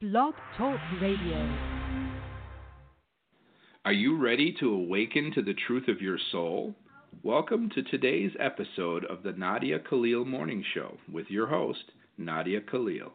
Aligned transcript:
Blog 0.00 0.34
Talk 0.56 0.78
Radio. 1.02 1.58
Are 3.84 3.92
you 3.92 4.16
ready 4.16 4.54
to 4.60 4.70
awaken 4.70 5.32
to 5.34 5.42
the 5.42 5.54
truth 5.66 5.88
of 5.88 6.00
your 6.00 6.18
soul? 6.30 6.72
Welcome 7.24 7.68
to 7.70 7.82
today's 7.82 8.30
episode 8.38 9.04
of 9.06 9.24
the 9.24 9.32
Nadia 9.32 9.80
Khalil 9.80 10.24
Morning 10.24 10.62
Show 10.72 10.98
with 11.12 11.26
your 11.28 11.48
host, 11.48 11.82
Nadia 12.16 12.60
Khalil. 12.60 13.12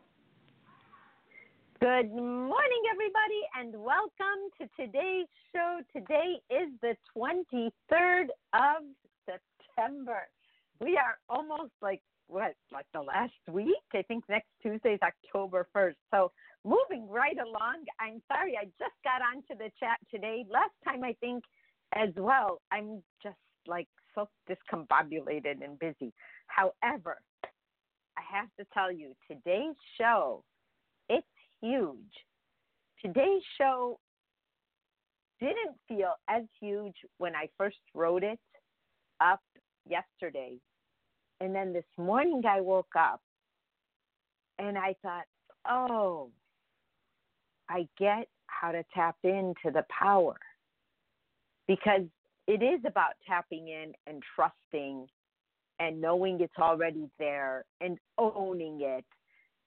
Good 1.80 2.12
morning, 2.12 2.84
everybody, 2.92 3.42
and 3.58 3.82
welcome 3.82 4.52
to 4.60 4.68
today's 4.78 5.28
show. 5.56 5.80
Today 5.96 6.36
is 6.50 6.68
the 6.82 6.98
23rd 7.16 8.26
of 8.54 8.84
September. 9.26 10.24
We 10.82 10.98
are 10.98 11.18
almost 11.30 11.72
like 11.82 12.02
what, 12.28 12.56
like 12.74 12.88
the 12.94 13.02
last 13.02 13.32
week? 13.50 13.84
I 13.94 14.02
think 14.02 14.24
next 14.28 14.48
Tuesday 14.62 14.96
is 14.96 15.00
October 15.02 15.68
1st. 15.76 15.96
So 16.12 16.32
moving 16.66 17.08
right 17.10 17.38
along. 17.38 17.86
I'm 18.00 18.22
sorry, 18.32 18.58
I 18.60 18.66
just 18.80 18.96
got 19.04 19.22
onto 19.22 19.58
the 19.58 19.72
chat 19.80 19.98
today. 20.10 20.46
Last 20.50 20.74
time, 20.84 21.04
I 21.04 21.16
think, 21.20 21.44
as 21.96 22.10
well. 22.18 22.62
I'm 22.72 23.04
just 23.22 23.38
like 23.68 23.88
so 24.16 24.30
discombobulated 24.50 25.64
and 25.64 25.78
busy. 25.80 26.14
However, 26.48 27.18
I 28.18 28.22
have 28.32 28.50
to 28.60 28.66
tell 28.74 28.92
you, 28.92 29.14
today's 29.28 29.76
show, 30.00 30.44
it's 31.10 31.26
huge. 31.62 31.98
Today's 33.04 33.42
show 33.58 34.00
didn't 35.40 35.76
feel 35.88 36.14
as 36.30 36.44
huge 36.62 36.96
when 37.18 37.36
I 37.36 37.50
first 37.58 37.78
wrote 37.94 38.24
it 38.24 38.40
up 39.20 39.42
yesterday. 39.88 40.54
And 41.42 41.54
then 41.54 41.74
this 41.74 41.84
morning 41.98 42.44
I 42.48 42.62
woke 42.62 42.96
up 42.98 43.22
and 44.60 44.78
I 44.78 44.96
thought, 45.02 45.26
oh, 45.68 46.30
I 47.70 47.88
get 47.98 48.28
how 48.48 48.72
to 48.72 48.84
tap 48.94 49.18
into 49.24 49.72
the 49.72 49.86
power 49.90 50.36
because 51.68 52.04
it 52.48 52.62
is 52.62 52.82
about 52.86 53.14
tapping 53.28 53.68
in 53.68 53.94
and 54.08 54.22
trusting 54.36 55.08
and 55.80 56.02
knowing 56.02 56.40
it's 56.42 56.58
already 56.60 57.10
there 57.20 57.66
and 57.82 57.98
owning 58.18 58.80
it 58.82 59.06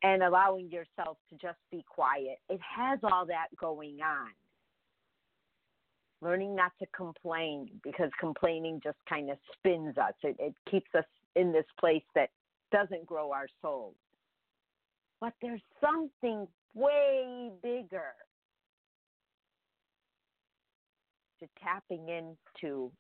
and 0.03 0.23
allowing 0.23 0.71
yourself 0.71 1.17
to 1.31 1.37
just 1.37 1.59
be 1.71 1.85
quiet. 1.89 2.39
It 2.49 2.61
has 2.77 2.99
all 3.03 3.27
that 3.27 3.49
going 3.59 3.99
on. 4.03 4.31
Learning 6.23 6.55
not 6.55 6.73
to 6.81 6.87
complain 6.97 7.69
because 7.83 8.11
complaining 8.21 8.81
just 8.83 8.99
kind 9.09 9.31
of 9.31 9.39
spins 9.53 9.97
us, 9.99 10.15
it, 10.23 10.37
it 10.39 10.55
keeps 10.71 10.91
us 10.95 11.05
in 11.35 11.53
this 11.53 11.67
place 11.79 12.03
that 12.15 12.31
doesn't 12.73 13.07
grow 13.07 13.33
our 13.33 13.47
souls. 13.63 13.95
But 15.21 15.35
there's 15.41 15.63
something 15.81 16.47
way 16.75 17.51
bigger 17.63 18.15
to 21.41 21.47
tapping 21.63 22.09
into 22.09 22.91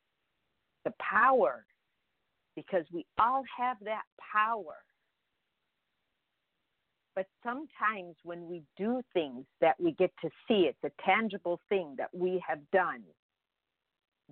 the 0.85 0.93
power 0.99 1.65
because 2.55 2.85
we 2.93 3.05
all 3.19 3.43
have 3.59 3.77
that 3.85 4.03
power. 4.33 4.77
But 7.15 7.27
sometimes 7.43 8.15
when 8.25 8.47
we 8.47 8.63
do 8.77 9.01
things 9.15 9.45
that 9.61 9.81
we 9.81 9.93
get 9.93 10.13
to 10.23 10.29
see, 10.47 10.69
it's 10.69 10.79
a 10.85 11.03
tangible 11.03 11.61
thing 11.69 11.95
that 11.97 12.11
we 12.15 12.43
have 12.47 12.61
done, 12.73 13.03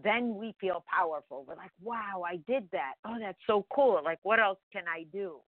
then 0.02 0.34
we 0.34 0.54
feel 0.60 0.84
powerful. 0.94 1.44
We're 1.48 1.56
like, 1.56 1.70
wow, 1.82 2.22
I 2.26 2.36
did 2.48 2.68
that. 2.72 2.94
Oh, 3.06 3.16
that's 3.18 3.38
so 3.46 3.64
cool. 3.74 4.00
Like, 4.04 4.18
what 4.22 4.38
else 4.38 4.58
can 4.72 4.84
I 4.86 5.04
do? 5.12 5.40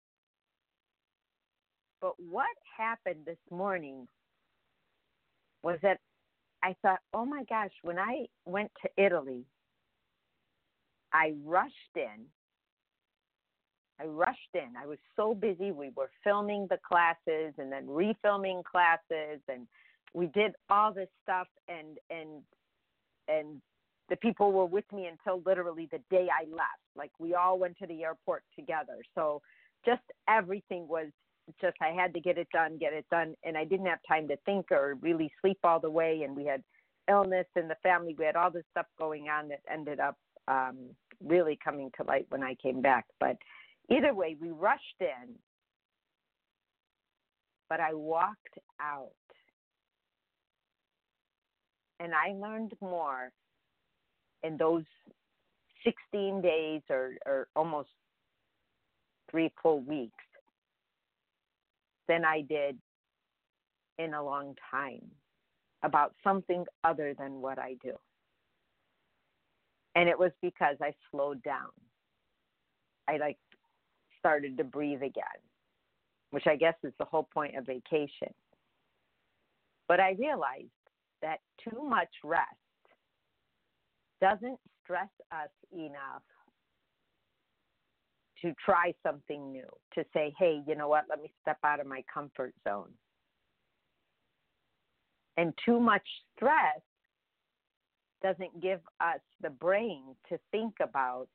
But 2.01 2.13
what 2.19 2.47
happened 2.77 3.25
this 3.25 3.37
morning 3.49 4.07
was 5.63 5.79
that 5.81 5.99
I 6.63 6.75
thought, 6.81 6.99
oh 7.13 7.25
my 7.25 7.43
gosh, 7.49 7.71
when 7.83 7.99
I 7.99 8.25
went 8.45 8.71
to 8.83 9.03
Italy, 9.03 9.45
I 11.13 11.33
rushed 11.43 11.95
in. 11.95 12.25
I 13.99 14.05
rushed 14.05 14.39
in. 14.53 14.75
I 14.81 14.85
was 14.85 14.97
so 15.15 15.33
busy. 15.33 15.71
We 15.71 15.91
were 15.95 16.09
filming 16.23 16.67
the 16.69 16.79
classes 16.85 17.53
and 17.57 17.71
then 17.71 17.87
refilming 17.87 18.63
classes 18.63 19.39
and 19.47 19.67
we 20.13 20.27
did 20.27 20.53
all 20.69 20.93
this 20.93 21.09
stuff 21.23 21.47
and 21.67 21.97
and 22.09 22.41
and 23.27 23.61
the 24.09 24.15
people 24.17 24.51
were 24.51 24.65
with 24.65 24.85
me 24.93 25.07
until 25.07 25.41
literally 25.45 25.87
the 25.91 25.99
day 26.09 26.27
I 26.29 26.45
left. 26.49 26.83
Like 26.95 27.11
we 27.19 27.33
all 27.33 27.57
went 27.57 27.77
to 27.79 27.87
the 27.87 28.03
airport 28.03 28.43
together. 28.55 28.97
So 29.15 29.41
just 29.85 30.03
everything 30.27 30.87
was 30.87 31.07
just 31.61 31.77
I 31.81 31.89
had 31.89 32.13
to 32.13 32.19
get 32.19 32.37
it 32.37 32.47
done, 32.51 32.77
get 32.77 32.93
it 32.93 33.05
done, 33.11 33.35
and 33.43 33.57
I 33.57 33.65
didn't 33.65 33.85
have 33.85 33.99
time 34.07 34.27
to 34.29 34.37
think 34.45 34.71
or 34.71 34.97
really 35.01 35.31
sleep 35.41 35.59
all 35.63 35.79
the 35.79 35.89
way. 35.89 36.23
And 36.23 36.35
we 36.35 36.45
had 36.45 36.63
illness 37.09 37.47
in 37.55 37.67
the 37.67 37.75
family. 37.83 38.15
We 38.17 38.25
had 38.25 38.35
all 38.35 38.51
this 38.51 38.65
stuff 38.71 38.87
going 38.97 39.29
on 39.29 39.49
that 39.49 39.61
ended 39.71 39.99
up 39.99 40.17
um, 40.47 40.77
really 41.23 41.57
coming 41.63 41.91
to 41.97 42.03
light 42.03 42.25
when 42.29 42.43
I 42.43 42.55
came 42.55 42.81
back. 42.81 43.05
But 43.19 43.37
either 43.89 44.13
way, 44.13 44.35
we 44.39 44.49
rushed 44.49 44.81
in, 44.99 45.35
but 47.69 47.79
I 47.79 47.93
walked 47.93 48.57
out, 48.81 49.11
and 51.99 52.13
I 52.13 52.33
learned 52.33 52.73
more 52.81 53.31
in 54.43 54.57
those 54.57 54.83
16 55.83 56.41
days 56.41 56.81
or, 56.89 57.13
or 57.25 57.47
almost 57.55 57.89
three 59.29 59.51
full 59.61 59.81
weeks 59.81 60.24
than 62.07 62.25
I 62.25 62.41
did 62.41 62.77
in 63.97 64.13
a 64.13 64.23
long 64.23 64.55
time 64.71 65.01
about 65.83 66.13
something 66.23 66.65
other 66.83 67.13
than 67.17 67.41
what 67.41 67.59
I 67.59 67.75
do. 67.83 67.93
And 69.95 70.09
it 70.09 70.17
was 70.17 70.31
because 70.41 70.75
I 70.81 70.93
slowed 71.09 71.41
down. 71.43 71.69
I 73.07 73.17
like 73.17 73.37
started 74.19 74.57
to 74.57 74.63
breathe 74.63 75.03
again, 75.03 75.39
which 76.31 76.47
I 76.47 76.55
guess 76.55 76.75
is 76.83 76.93
the 76.99 77.05
whole 77.05 77.27
point 77.33 77.55
of 77.55 77.65
vacation. 77.65 78.33
But 79.87 79.99
I 79.99 80.15
realized 80.19 80.71
that 81.21 81.39
too 81.63 81.83
much 81.87 82.09
rest 82.23 82.49
doesn't 84.21 84.59
stress 84.83 85.09
us 85.31 85.49
enough 85.71 86.23
to 88.41 88.53
try 88.63 88.93
something 89.03 89.51
new, 89.51 89.67
to 89.93 90.03
say, 90.13 90.33
hey, 90.37 90.61
you 90.67 90.75
know 90.75 90.87
what, 90.87 91.05
let 91.09 91.21
me 91.21 91.31
step 91.41 91.57
out 91.63 91.79
of 91.79 91.87
my 91.87 92.03
comfort 92.13 92.53
zone. 92.67 92.91
And 95.37 95.53
too 95.65 95.79
much 95.79 96.07
stress 96.35 96.81
doesn't 98.23 98.61
give 98.61 98.79
us 99.01 99.19
the 99.41 99.49
brain 99.49 100.03
to 100.29 100.37
think 100.51 100.75
about 100.81 101.27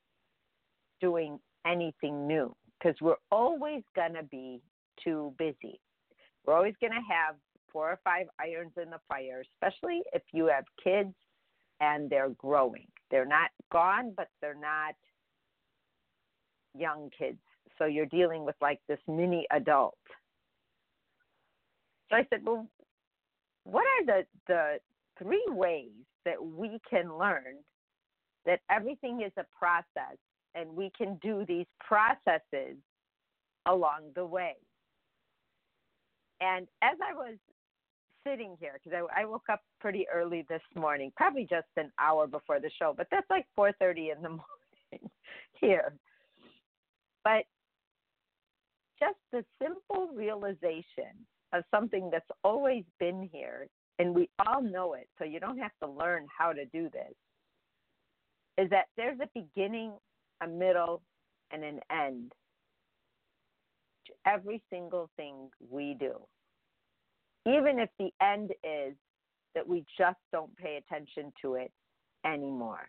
doing 0.99 1.39
anything 1.65 2.27
new 2.27 2.55
because 2.77 2.95
we're 3.01 3.15
always 3.31 3.83
going 3.95 4.13
to 4.13 4.23
be 4.23 4.61
too 5.03 5.33
busy. 5.37 5.79
We're 6.45 6.55
always 6.55 6.73
going 6.81 6.93
to 6.93 7.13
have 7.13 7.35
four 7.71 7.89
or 7.89 7.99
five 8.03 8.27
irons 8.39 8.73
in 8.81 8.89
the 8.89 8.99
fire, 9.07 9.43
especially 9.53 10.01
if 10.13 10.23
you 10.33 10.47
have 10.47 10.65
kids 10.83 11.13
and 11.79 12.09
they're 12.09 12.29
growing. 12.37 12.87
They're 13.09 13.25
not 13.25 13.49
gone, 13.71 14.13
but 14.15 14.27
they're 14.41 14.53
not 14.55 14.95
young 16.77 17.09
kids. 17.17 17.39
So 17.77 17.85
you're 17.85 18.05
dealing 18.05 18.45
with 18.45 18.55
like 18.61 18.79
this 18.87 18.99
mini 19.07 19.45
adult. 19.51 19.97
So 22.09 22.17
I 22.17 22.25
said, 22.29 22.41
well, 22.45 22.67
what 23.63 23.85
are 23.85 24.05
the, 24.05 24.25
the 24.47 24.79
three 25.17 25.45
ways 25.49 25.91
that 26.25 26.43
we 26.43 26.79
can 26.89 27.17
learn 27.17 27.57
that 28.45 28.59
everything 28.69 29.21
is 29.25 29.31
a 29.37 29.45
process 29.57 30.17
and 30.55 30.75
we 30.75 30.91
can 30.97 31.17
do 31.21 31.45
these 31.47 31.67
processes 31.79 32.77
along 33.65 34.11
the 34.15 34.25
way? 34.25 34.55
And 36.41 36.67
as 36.81 36.97
I 37.07 37.13
was 37.13 37.37
sitting 38.27 38.57
here, 38.59 38.79
because 38.83 39.05
I, 39.15 39.21
I 39.21 39.25
woke 39.25 39.49
up 39.49 39.61
pretty 39.79 40.05
early 40.13 40.45
this 40.49 40.61
morning, 40.75 41.11
probably 41.15 41.47
just 41.49 41.67
an 41.77 41.91
hour 41.99 42.27
before 42.27 42.59
the 42.59 42.71
show, 42.79 42.93
but 42.95 43.07
that's 43.11 43.29
like 43.29 43.45
4:30 43.57 44.15
in 44.15 44.21
the 44.21 44.29
morning 44.29 45.09
here. 45.53 45.93
But 47.23 47.43
just 48.99 49.17
the 49.31 49.43
simple 49.61 50.09
realization 50.13 51.25
of 51.53 51.63
something 51.71 52.09
that's 52.11 52.29
always 52.43 52.83
been 52.99 53.29
here, 53.31 53.67
and 53.99 54.15
we 54.15 54.29
all 54.45 54.61
know 54.61 54.93
it, 54.93 55.07
so 55.17 55.25
you 55.25 55.39
don't 55.39 55.57
have 55.57 55.71
to 55.83 55.89
learn 55.89 56.27
how 56.35 56.53
to 56.53 56.65
do 56.65 56.89
this, 56.89 57.13
is 58.57 58.69
that 58.69 58.85
there's 58.97 59.19
a 59.21 59.29
beginning, 59.33 59.93
a 60.41 60.47
middle, 60.47 61.01
and 61.51 61.63
an 61.63 61.79
end 61.91 62.31
to 64.07 64.13
every 64.25 64.61
single 64.69 65.09
thing 65.17 65.49
we 65.69 65.95
do. 65.99 66.13
Even 67.47 67.79
if 67.79 67.89
the 67.99 68.11
end 68.21 68.51
is 68.63 68.95
that 69.55 69.67
we 69.67 69.83
just 69.97 70.19
don't 70.31 70.55
pay 70.57 70.77
attention 70.77 71.33
to 71.41 71.55
it 71.55 71.71
anymore. 72.25 72.87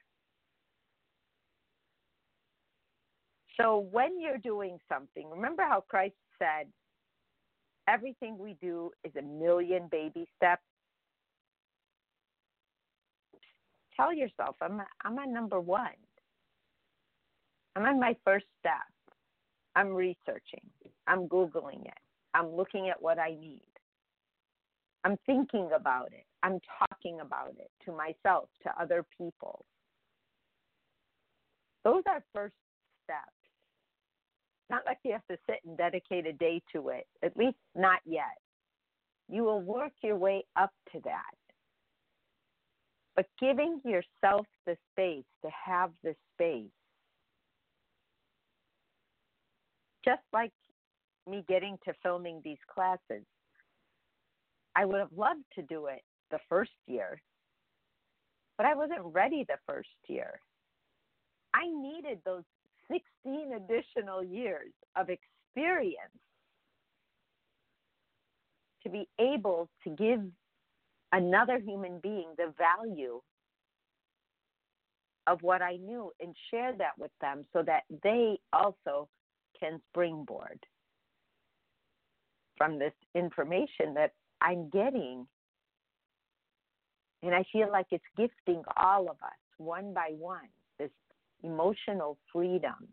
So 3.62 3.86
when 3.92 4.20
you're 4.20 4.38
doing 4.38 4.78
something, 4.92 5.30
remember 5.30 5.62
how 5.62 5.84
Christ 5.88 6.16
said, 6.38 6.66
everything 7.88 8.36
we 8.36 8.56
do 8.60 8.90
is 9.04 9.12
a 9.16 9.22
million 9.22 9.88
baby 9.90 10.26
steps. 10.36 10.62
Tell 13.96 14.12
yourself, 14.12 14.56
I'm 14.60 14.80
I'm 15.04 15.18
on 15.18 15.32
number 15.32 15.60
one. 15.60 16.00
I'm 17.76 17.84
on 17.84 18.00
my 18.00 18.16
first 18.24 18.46
step. 18.58 18.72
I'm 19.76 19.90
researching. 19.90 20.66
I'm 21.06 21.28
Googling 21.28 21.86
it. 21.86 22.02
I'm 22.34 22.48
looking 22.48 22.88
at 22.88 23.00
what 23.00 23.18
I 23.18 23.30
need. 23.30 23.62
I'm 25.04 25.16
thinking 25.24 25.70
about 25.74 26.08
it. 26.12 26.24
I'm 26.42 26.58
talking 26.78 27.20
about 27.20 27.54
it 27.58 27.70
to 27.84 27.92
myself, 27.92 28.48
to 28.64 28.72
other 28.80 29.04
people. 29.16 29.64
Those 31.84 32.02
are 32.06 32.24
first 32.34 32.54
steps. 33.04 33.41
Not 34.72 34.86
like 34.86 34.98
you 35.04 35.12
have 35.12 35.26
to 35.30 35.36
sit 35.46 35.58
and 35.66 35.76
dedicate 35.76 36.26
a 36.26 36.32
day 36.32 36.62
to 36.72 36.88
it, 36.88 37.06
at 37.22 37.36
least 37.36 37.58
not 37.76 38.00
yet. 38.06 38.24
You 39.28 39.44
will 39.44 39.60
work 39.60 39.92
your 40.02 40.16
way 40.16 40.44
up 40.56 40.72
to 40.92 41.00
that. 41.04 41.36
But 43.14 43.26
giving 43.38 43.82
yourself 43.84 44.46
the 44.64 44.78
space 44.90 45.26
to 45.44 45.50
have 45.50 45.90
the 46.02 46.14
space, 46.32 46.70
just 50.06 50.22
like 50.32 50.52
me 51.28 51.44
getting 51.46 51.76
to 51.84 51.92
filming 52.02 52.40
these 52.42 52.56
classes, 52.74 53.26
I 54.74 54.86
would 54.86 55.00
have 55.00 55.12
loved 55.14 55.44
to 55.56 55.62
do 55.62 55.88
it 55.88 56.00
the 56.30 56.38
first 56.48 56.70
year, 56.86 57.20
but 58.56 58.64
I 58.64 58.74
wasn't 58.74 59.02
ready 59.04 59.44
the 59.46 59.58
first 59.69 59.90
year. 60.08 60.40
I 61.54 61.66
needed 61.66 62.22
those 62.24 62.44
16 62.90 63.52
additional 63.55 64.23
years 64.23 64.73
of 64.96 65.08
experience 65.08 65.96
to 68.82 68.90
be 68.90 69.08
able 69.19 69.69
to 69.84 69.90
give 69.90 70.20
another 71.12 71.58
human 71.58 72.00
being 72.02 72.29
the 72.37 72.52
value 72.58 73.20
of 75.26 75.38
what 75.43 75.62
I 75.62 75.76
knew 75.76 76.11
and 76.20 76.34
share 76.50 76.73
that 76.79 76.99
with 76.99 77.12
them 77.20 77.44
so 77.52 77.62
that 77.62 77.82
they 78.02 78.38
also 78.52 79.08
can 79.58 79.81
springboard 79.90 80.58
from 82.56 82.79
this 82.79 82.93
information 83.14 83.94
that 83.94 84.12
I'm 84.40 84.69
getting. 84.70 85.26
And 87.23 87.34
I 87.34 87.44
feel 87.52 87.70
like 87.70 87.87
it's 87.93 88.05
gifting 88.17 88.62
all 88.76 89.02
of 89.02 89.17
us 89.23 89.38
one 89.58 89.94
by 89.94 90.11
one 90.19 90.49
emotional 91.42 92.18
freedom. 92.32 92.88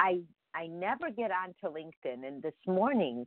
I 0.00 0.20
I 0.54 0.66
never 0.66 1.10
get 1.10 1.30
onto 1.30 1.74
LinkedIn 1.74 2.26
and 2.26 2.42
this 2.42 2.54
morning 2.66 3.26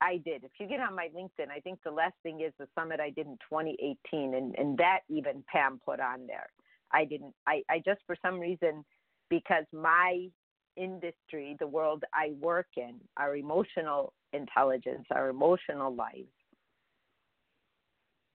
I 0.00 0.18
did. 0.24 0.44
If 0.44 0.52
you 0.60 0.68
get 0.68 0.80
on 0.80 0.94
my 0.94 1.08
LinkedIn, 1.16 1.50
I 1.50 1.60
think 1.60 1.80
the 1.84 1.90
last 1.90 2.14
thing 2.22 2.40
is 2.40 2.52
the 2.58 2.68
summit 2.78 3.00
I 3.00 3.10
did 3.10 3.26
in 3.26 3.38
2018 3.50 4.34
and 4.34 4.54
and 4.58 4.78
that 4.78 5.00
even 5.08 5.44
Pam 5.50 5.80
put 5.84 6.00
on 6.00 6.26
there. 6.26 6.48
I 6.92 7.04
didn't 7.04 7.34
I 7.46 7.62
I 7.70 7.82
just 7.84 8.00
for 8.06 8.16
some 8.22 8.38
reason 8.38 8.84
because 9.30 9.64
my 9.72 10.28
industry, 10.76 11.56
the 11.58 11.66
world 11.66 12.04
I 12.14 12.32
work 12.40 12.68
in, 12.76 12.94
our 13.16 13.36
emotional 13.36 14.12
intelligence, 14.32 15.06
our 15.10 15.28
emotional 15.28 15.94
lives. 15.94 16.28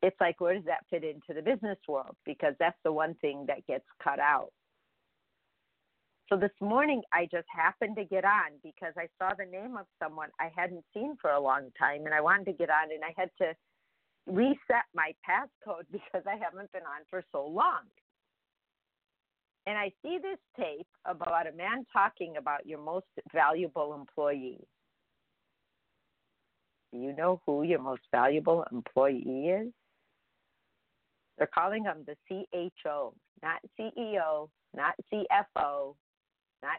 It's 0.04 0.20
like, 0.20 0.42
where 0.42 0.54
does 0.54 0.66
that 0.66 0.86
fit 0.90 1.06
into 1.06 1.34
the 1.34 1.42
business 1.42 1.78
world? 1.88 2.18
Because 2.26 2.56
that's 2.60 2.78
the 2.84 2.92
one 2.92 3.16
thing 3.22 3.46
that 3.48 3.66
gets 3.66 3.86
cut 4.04 4.20
out. 4.20 4.52
So 6.28 6.36
this 6.36 6.52
morning, 6.60 7.02
I 7.14 7.26
just 7.32 7.48
happened 7.50 7.96
to 7.96 8.04
get 8.04 8.26
on 8.26 8.60
because 8.64 8.94
I 8.98 9.08
saw 9.18 9.34
the 9.34 9.46
name 9.46 9.78
of 9.78 9.86
someone 10.02 10.28
I 10.42 10.52
hadn't 10.54 10.84
seen 10.94 11.16
for 11.22 11.32
a 11.32 11.40
long 11.40 11.70
time, 11.80 12.06
and 12.06 12.14
I 12.14 12.20
wanted 12.20 12.48
to 12.48 12.54
get 12.54 12.70
on, 12.70 12.92
and 12.92 13.02
I 13.02 13.14
had 13.16 13.30
to 13.38 13.54
reset 14.28 14.84
my 14.94 15.14
passcode 15.28 15.86
because 15.92 16.24
I 16.28 16.36
haven't 16.36 16.72
been 16.74 16.82
on 16.84 17.06
for 17.10 17.24
so 17.32 17.48
long. 17.48 17.84
And 19.66 19.78
I 19.78 19.94
see 20.02 20.18
this 20.22 20.40
tape 20.58 20.88
about 21.06 21.48
a 21.48 21.54
man 21.54 21.86
talking 21.94 22.36
about 22.36 22.66
your 22.66 22.80
most 22.80 23.06
valuable 23.32 23.94
employee. 23.94 24.68
Do 26.92 27.00
you 27.00 27.16
know 27.16 27.42
who 27.46 27.64
your 27.64 27.80
most 27.82 28.02
valuable 28.12 28.66
employee 28.70 29.48
is? 29.48 29.72
They're 31.38 31.50
calling 31.54 31.84
him 31.84 32.06
the 32.06 32.16
CHO, 32.30 33.14
not 33.42 33.60
CEO, 33.80 34.50
not 34.76 34.96
CFO, 35.12 35.96
not 36.62 36.78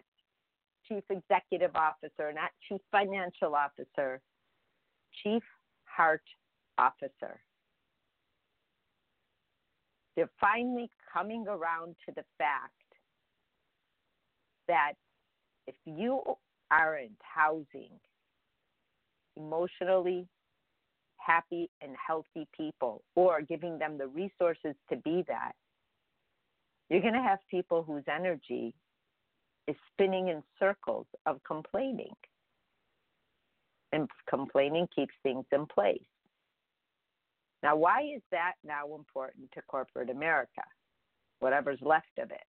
Chief 0.89 1.03
Executive 1.11 1.75
Officer, 1.75 2.33
not 2.33 2.51
Chief 2.69 2.81
Financial 2.91 3.55
Officer, 3.55 4.21
Chief 5.23 5.43
Heart 5.85 6.23
Officer. 6.79 7.41
They're 10.17 10.31
finally 10.41 10.91
coming 11.13 11.47
around 11.49 11.97
to 12.07 12.15
the 12.15 12.25
fact 12.39 12.73
that 14.69 14.93
if 15.67 15.75
you 15.85 16.23
aren't 16.71 17.21
housing 17.21 17.91
emotionally 19.37 20.27
happy 21.25 21.71
and 21.81 21.93
healthy 22.07 22.47
people 22.57 23.03
or 23.15 23.41
giving 23.43 23.79
them 23.79 23.99
the 23.99 24.09
resources 24.09 24.75
to 24.91 24.97
be 24.97 25.25
that, 25.29 25.53
you're 26.91 27.01
going 27.01 27.15
to 27.15 27.23
have 27.23 27.39
people 27.51 27.83
whose 27.83 28.05
energy 28.15 28.75
is 29.67 29.77
spinning 29.93 30.29
in 30.29 30.43
circles 30.59 31.07
of 31.27 31.41
complaining. 31.47 32.15
And 33.93 34.09
complaining 34.29 34.89
keeps 34.95 35.15
things 35.23 35.45
in 35.53 35.67
place. 35.67 36.03
Now, 37.63 37.77
why 37.77 38.03
is 38.15 38.23
that 38.31 38.55
now 38.65 38.95
important 38.95 39.51
to 39.53 39.63
corporate 39.63 40.11
America? 40.11 40.63
Whatever's 41.39 41.79
left 41.81 42.19
of 42.19 42.31
it. 42.31 42.45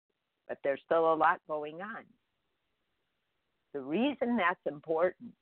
But 0.50 0.58
there's 0.64 0.82
still 0.86 1.14
a 1.14 1.16
lot 1.16 1.40
going 1.48 1.82
on. 1.82 2.04
The 3.74 3.82
reason 3.82 4.38
that's 4.38 4.60
important, 4.66 5.34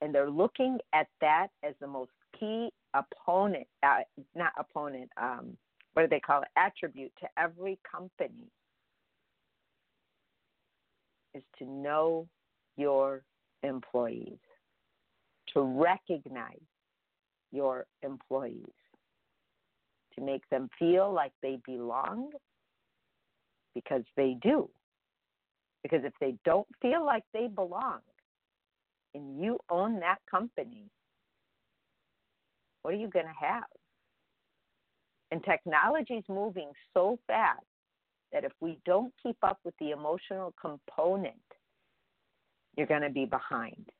and 0.00 0.14
they're 0.14 0.30
looking 0.30 0.78
at 0.92 1.06
that 1.20 1.48
as 1.62 1.74
the 1.80 1.86
most 1.86 2.10
key 2.38 2.70
opponent, 2.94 3.66
uh, 3.82 4.00
not 4.34 4.52
opponent, 4.58 5.10
um, 5.20 5.56
what 5.94 6.02
do 6.02 6.08
they 6.08 6.20
call 6.20 6.42
it? 6.42 6.48
Attribute 6.56 7.12
to 7.20 7.28
every 7.38 7.78
company 7.90 8.50
is 11.34 11.42
to 11.58 11.64
know 11.64 12.26
your 12.76 13.22
employees, 13.62 14.38
to 15.54 15.62
recognize 15.62 16.60
your 17.52 17.86
employees 18.02 18.72
to 20.16 20.24
make 20.24 20.48
them 20.50 20.68
feel 20.78 21.12
like 21.12 21.32
they 21.42 21.58
belong 21.64 22.30
because 23.74 24.02
they 24.16 24.36
do. 24.42 24.68
Because 25.82 26.00
if 26.04 26.12
they 26.20 26.34
don't 26.44 26.66
feel 26.82 27.04
like 27.04 27.22
they 27.32 27.46
belong 27.46 28.00
and 29.14 29.40
you 29.40 29.58
own 29.70 30.00
that 30.00 30.18
company, 30.28 30.90
what 32.86 32.94
are 32.94 32.98
you 32.98 33.08
going 33.08 33.26
to 33.26 33.44
have? 33.44 33.64
And 35.32 35.42
technology 35.42 36.14
is 36.14 36.24
moving 36.28 36.70
so 36.94 37.18
fast 37.26 37.66
that 38.32 38.44
if 38.44 38.52
we 38.60 38.78
don't 38.86 39.12
keep 39.20 39.36
up 39.42 39.58
with 39.64 39.74
the 39.80 39.90
emotional 39.90 40.54
component, 40.60 41.34
you're 42.76 42.86
going 42.86 43.02
to 43.02 43.10
be 43.10 43.24
behind. 43.24 43.90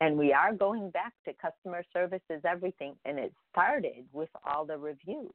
And 0.00 0.16
we 0.16 0.32
are 0.32 0.54
going 0.54 0.90
back 0.90 1.12
to 1.24 1.32
customer 1.32 1.82
service 1.92 2.22
is 2.30 2.42
everything. 2.48 2.94
And 3.04 3.18
it 3.18 3.32
started 3.50 4.04
with 4.12 4.30
all 4.46 4.64
the 4.64 4.78
reviews. 4.78 5.32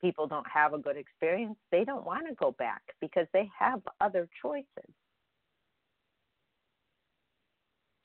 People 0.00 0.26
don't 0.26 0.50
have 0.52 0.74
a 0.74 0.78
good 0.78 0.96
experience. 0.96 1.54
They 1.70 1.84
don't 1.84 2.04
want 2.04 2.26
to 2.26 2.34
go 2.34 2.56
back 2.58 2.82
because 3.00 3.28
they 3.32 3.48
have 3.56 3.82
other 4.00 4.28
choices. 4.42 4.66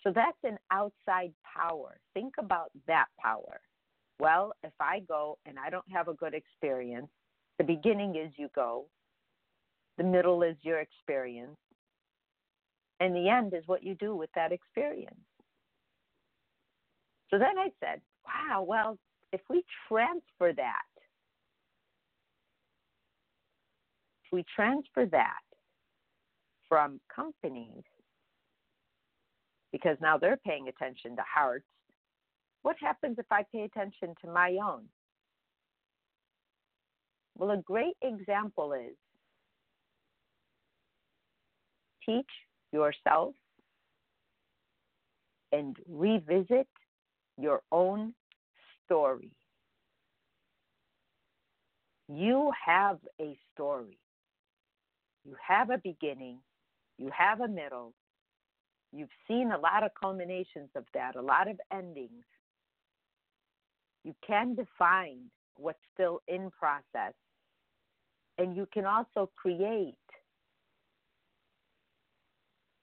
So 0.05 0.11
that's 0.13 0.37
an 0.43 0.57
outside 0.71 1.33
power. 1.43 1.97
Think 2.13 2.35
about 2.37 2.71
that 2.87 3.07
power. 3.19 3.59
Well, 4.19 4.53
if 4.63 4.73
I 4.79 4.99
go 4.99 5.39
and 5.45 5.57
I 5.57 5.69
don't 5.69 5.89
have 5.91 6.07
a 6.07 6.13
good 6.13 6.35
experience, 6.35 7.09
the 7.57 7.63
beginning 7.63 8.15
is 8.15 8.31
you 8.37 8.49
go, 8.53 8.85
the 9.97 10.03
middle 10.03 10.43
is 10.43 10.55
your 10.61 10.79
experience, 10.79 11.57
and 12.99 13.15
the 13.15 13.29
end 13.29 13.53
is 13.53 13.63
what 13.65 13.83
you 13.83 13.95
do 13.95 14.15
with 14.15 14.29
that 14.35 14.51
experience. 14.51 15.15
So 17.31 17.39
then 17.39 17.57
I 17.57 17.69
said, 17.79 18.01
wow, 18.25 18.61
well, 18.61 18.97
if 19.31 19.41
we 19.49 19.63
transfer 19.87 20.53
that, 20.55 20.83
if 24.25 24.31
we 24.31 24.45
transfer 24.55 25.05
that 25.07 25.39
from 26.69 26.99
companies, 27.13 27.83
because 29.75 29.97
now 29.99 30.17
they're 30.17 30.37
paying 30.37 30.69
attention 30.69 31.17
to 31.17 31.21
hearts, 31.21 31.65
what 32.61 32.77
happens 32.79 33.17
if 33.19 33.25
I 33.29 33.43
pay 33.51 33.63
attention 33.63 34.15
to 34.23 34.31
my 34.31 34.55
own? 34.63 34.83
Well, 37.37 37.51
a 37.51 37.57
great 37.57 37.97
example 38.01 38.71
is 38.71 38.95
teach 42.05 42.29
yourself 42.71 43.33
and 45.51 45.75
revisit 45.89 46.69
your 47.37 47.59
own 47.69 48.13
story. 48.85 49.31
You 52.07 52.49
have 52.65 52.99
a 53.19 53.37
story. 53.53 53.99
You 55.25 55.35
have 55.45 55.69
a 55.69 55.79
beginning. 55.83 56.37
You 56.97 57.11
have 57.13 57.41
a 57.41 57.47
middle. 57.49 57.93
You've 58.95 59.09
seen 59.27 59.51
a 59.51 59.57
lot 59.57 59.83
of 59.83 59.91
culminations 59.99 60.69
of 60.73 60.85
that, 60.93 61.17
a 61.17 61.21
lot 61.21 61.49
of 61.49 61.59
endings. 61.69 62.23
You 64.05 64.15
can 64.25 64.55
define 64.55 65.19
what's 65.57 65.79
still 65.93 66.21
in 66.29 66.49
process. 66.57 67.13
And 68.37 68.55
you 68.55 68.67
can 68.73 68.85
also 68.85 69.29
create 69.35 69.95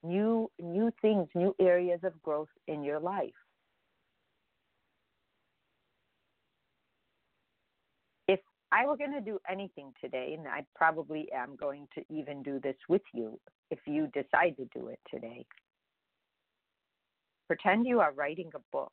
new 0.03 0.51
new 0.61 0.91
things, 1.01 1.29
new 1.33 1.55
areas 1.59 2.01
of 2.03 2.21
growth 2.21 2.49
in 2.67 2.83
your 2.83 2.99
life. 2.99 3.31
If 8.27 8.39
I 8.71 8.85
were 8.85 8.97
going 8.97 9.13
to 9.13 9.21
do 9.21 9.39
anything 9.49 9.93
today, 10.01 10.35
and 10.37 10.47
I 10.47 10.65
probably 10.75 11.27
am 11.33 11.55
going 11.55 11.87
to 11.95 12.03
even 12.09 12.43
do 12.43 12.59
this 12.59 12.75
with 12.87 13.03
you 13.13 13.39
if 13.71 13.79
you 13.85 14.07
decide 14.07 14.57
to 14.57 14.67
do 14.77 14.87
it 14.87 14.99
today, 15.09 15.45
pretend 17.53 17.85
you 17.85 17.99
are 17.99 18.11
writing 18.13 18.49
a 18.55 18.59
book 18.71 18.91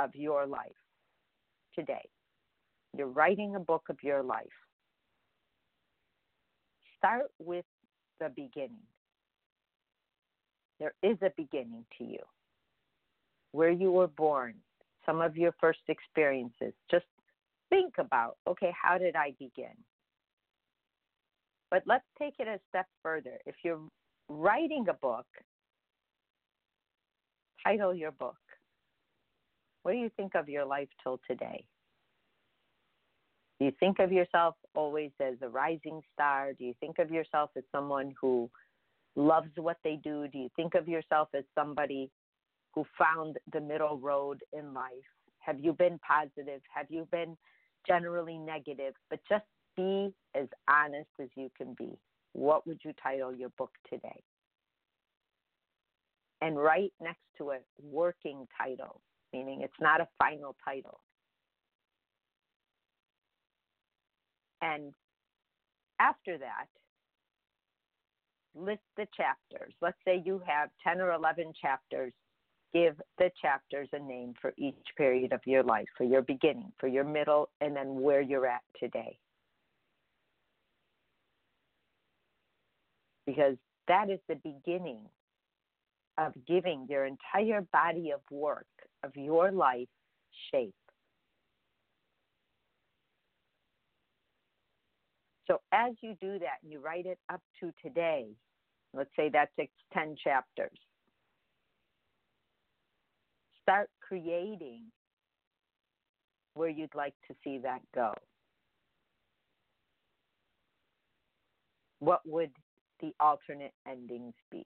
of 0.00 0.10
your 0.14 0.44
life 0.44 0.82
today. 1.72 2.08
You're 2.96 3.06
writing 3.06 3.54
a 3.54 3.60
book 3.60 3.84
of 3.90 3.96
your 4.02 4.24
life. 4.24 4.58
Start 6.98 7.30
with 7.38 7.64
the 8.18 8.28
beginning. 8.34 8.88
There 10.80 10.94
is 11.00 11.16
a 11.22 11.30
beginning 11.36 11.84
to 11.98 12.04
you. 12.04 12.18
Where 13.52 13.70
you 13.70 13.92
were 13.92 14.08
born, 14.08 14.54
some 15.06 15.20
of 15.20 15.36
your 15.36 15.52
first 15.60 15.82
experiences. 15.86 16.72
Just 16.90 17.06
think 17.70 17.94
about 17.98 18.36
okay, 18.48 18.72
how 18.82 18.98
did 18.98 19.14
I 19.14 19.34
begin? 19.38 19.76
But 21.70 21.84
let's 21.86 22.04
take 22.18 22.34
it 22.40 22.48
a 22.48 22.58
step 22.68 22.86
further. 23.00 23.38
If 23.46 23.54
you're 23.62 23.80
writing 24.28 24.86
a 24.88 24.94
book, 24.94 25.26
title 27.64 27.94
your 27.94 28.12
book. 28.12 28.36
What 29.82 29.92
do 29.92 29.98
you 29.98 30.10
think 30.16 30.34
of 30.34 30.48
your 30.48 30.64
life 30.64 30.88
till 31.02 31.20
today? 31.28 31.64
Do 33.58 33.66
you 33.66 33.72
think 33.78 33.98
of 33.98 34.12
yourself 34.12 34.56
always 34.74 35.10
as 35.20 35.34
a 35.42 35.48
rising 35.48 36.00
star? 36.12 36.52
Do 36.52 36.64
you 36.64 36.74
think 36.80 36.98
of 36.98 37.10
yourself 37.10 37.50
as 37.56 37.64
someone 37.72 38.12
who 38.20 38.50
loves 39.14 39.50
what 39.56 39.76
they 39.84 39.98
do? 40.02 40.26
Do 40.28 40.38
you 40.38 40.48
think 40.56 40.74
of 40.74 40.88
yourself 40.88 41.28
as 41.34 41.44
somebody 41.54 42.10
who 42.74 42.84
found 42.98 43.38
the 43.52 43.60
middle 43.60 43.98
road 43.98 44.40
in 44.52 44.74
life? 44.74 44.92
Have 45.40 45.60
you 45.60 45.72
been 45.72 45.98
positive? 46.06 46.60
Have 46.74 46.86
you 46.88 47.06
been 47.10 47.36
generally 47.86 48.38
negative? 48.38 48.94
But 49.10 49.20
just 49.28 49.44
be 49.76 50.12
as 50.34 50.48
honest 50.68 51.10
as 51.20 51.28
you 51.36 51.50
can 51.56 51.74
be. 51.78 51.98
What 52.32 52.66
would 52.66 52.80
you 52.84 52.92
title 53.02 53.34
your 53.34 53.50
book 53.50 53.72
today? 53.88 54.22
And 56.42 56.58
right 56.58 56.92
next 57.00 57.22
to 57.38 57.50
it 57.50 57.64
working 57.80 58.48
title, 58.60 59.00
meaning 59.32 59.60
it's 59.62 59.72
not 59.80 60.00
a 60.00 60.08
final 60.18 60.56
title. 60.64 60.98
And 64.60 64.92
after 66.00 66.38
that, 66.38 66.66
list 68.56 68.82
the 68.96 69.06
chapters. 69.16 69.72
Let's 69.80 69.96
say 70.04 70.20
you 70.24 70.42
have 70.44 70.70
10 70.84 71.00
or 71.00 71.12
11 71.12 71.52
chapters. 71.60 72.12
Give 72.74 73.00
the 73.18 73.30
chapters 73.40 73.88
a 73.92 74.00
name 74.00 74.34
for 74.40 74.52
each 74.58 74.74
period 74.96 75.32
of 75.32 75.40
your 75.46 75.62
life, 75.62 75.86
for 75.96 76.04
your 76.04 76.22
beginning, 76.22 76.72
for 76.80 76.88
your 76.88 77.04
middle, 77.04 77.50
and 77.60 77.76
then 77.76 78.00
where 78.00 78.20
you're 78.20 78.46
at 78.48 78.62
today. 78.80 79.16
Because 83.26 83.56
that 83.86 84.10
is 84.10 84.18
the 84.28 84.36
beginning 84.36 85.02
of 86.18 86.32
giving 86.46 86.86
your 86.88 87.06
entire 87.06 87.62
body 87.72 88.10
of 88.10 88.20
work 88.30 88.66
of 89.02 89.16
your 89.16 89.50
life 89.50 89.88
shape. 90.50 90.74
So 95.46 95.60
as 95.72 95.92
you 96.00 96.14
do 96.20 96.38
that 96.38 96.58
and 96.62 96.72
you 96.72 96.80
write 96.80 97.06
it 97.06 97.18
up 97.32 97.40
to 97.60 97.72
today, 97.82 98.26
let's 98.94 99.10
say 99.16 99.28
that 99.30 99.50
takes 99.58 99.74
10 99.92 100.16
chapters, 100.22 100.78
start 103.62 103.88
creating 104.00 104.84
where 106.54 106.68
you'd 106.68 106.94
like 106.94 107.14
to 107.28 107.34
see 107.42 107.58
that 107.58 107.80
go. 107.94 108.12
What 111.98 112.20
would 112.24 112.50
the 113.00 113.12
alternate 113.20 113.72
endings 113.86 114.34
be? 114.50 114.64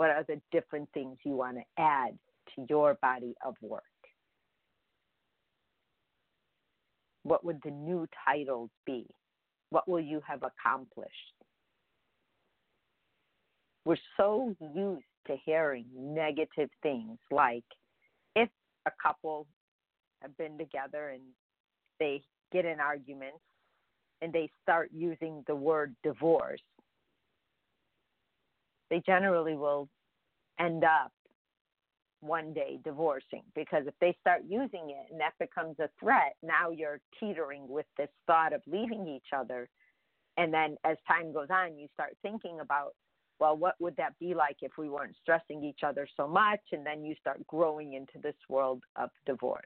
What 0.00 0.08
are 0.08 0.24
the 0.26 0.40
different 0.50 0.88
things 0.94 1.18
you 1.24 1.32
want 1.32 1.58
to 1.58 1.62
add 1.76 2.18
to 2.54 2.66
your 2.70 2.94
body 3.02 3.34
of 3.44 3.54
work? 3.60 3.82
What 7.22 7.44
would 7.44 7.60
the 7.62 7.70
new 7.70 8.08
titles 8.24 8.70
be? 8.86 9.04
What 9.68 9.86
will 9.86 10.00
you 10.00 10.22
have 10.26 10.42
accomplished? 10.42 11.12
We're 13.84 13.98
so 14.16 14.56
used 14.74 15.04
to 15.26 15.36
hearing 15.44 15.84
negative 15.94 16.70
things 16.82 17.18
like 17.30 17.64
if 18.34 18.48
a 18.86 18.92
couple 19.02 19.46
have 20.22 20.34
been 20.38 20.56
together 20.56 21.10
and 21.10 21.20
they 21.98 22.22
get 22.54 22.64
in 22.64 22.80
arguments 22.80 23.40
and 24.22 24.32
they 24.32 24.48
start 24.62 24.88
using 24.94 25.44
the 25.46 25.54
word 25.54 25.94
divorce, 26.02 26.62
they 28.90 29.02
generally 29.06 29.54
will 29.54 29.88
end 30.58 30.84
up 30.84 31.12
one 32.20 32.52
day 32.52 32.78
divorcing 32.84 33.42
because 33.54 33.84
if 33.86 33.94
they 34.00 34.14
start 34.20 34.42
using 34.46 34.90
it 34.90 35.10
and 35.10 35.20
that 35.20 35.32
becomes 35.38 35.76
a 35.78 35.88
threat, 35.98 36.36
now 36.42 36.70
you're 36.70 37.00
teetering 37.18 37.66
with 37.68 37.86
this 37.96 38.10
thought 38.26 38.52
of 38.52 38.60
leaving 38.66 39.08
each 39.08 39.32
other. 39.34 39.68
And 40.36 40.52
then 40.52 40.76
as 40.84 40.96
time 41.08 41.32
goes 41.32 41.48
on, 41.50 41.78
you 41.78 41.88
start 41.94 42.16
thinking 42.22 42.60
about, 42.60 42.94
well, 43.38 43.56
what 43.56 43.74
would 43.80 43.96
that 43.96 44.18
be 44.18 44.34
like 44.34 44.56
if 44.60 44.72
we 44.76 44.90
weren't 44.90 45.16
stressing 45.22 45.64
each 45.64 45.80
other 45.82 46.06
so 46.16 46.28
much? 46.28 46.60
And 46.72 46.84
then 46.84 47.04
you 47.04 47.14
start 47.18 47.46
growing 47.46 47.94
into 47.94 48.18
this 48.22 48.36
world 48.48 48.82
of 48.96 49.08
divorce. 49.24 49.64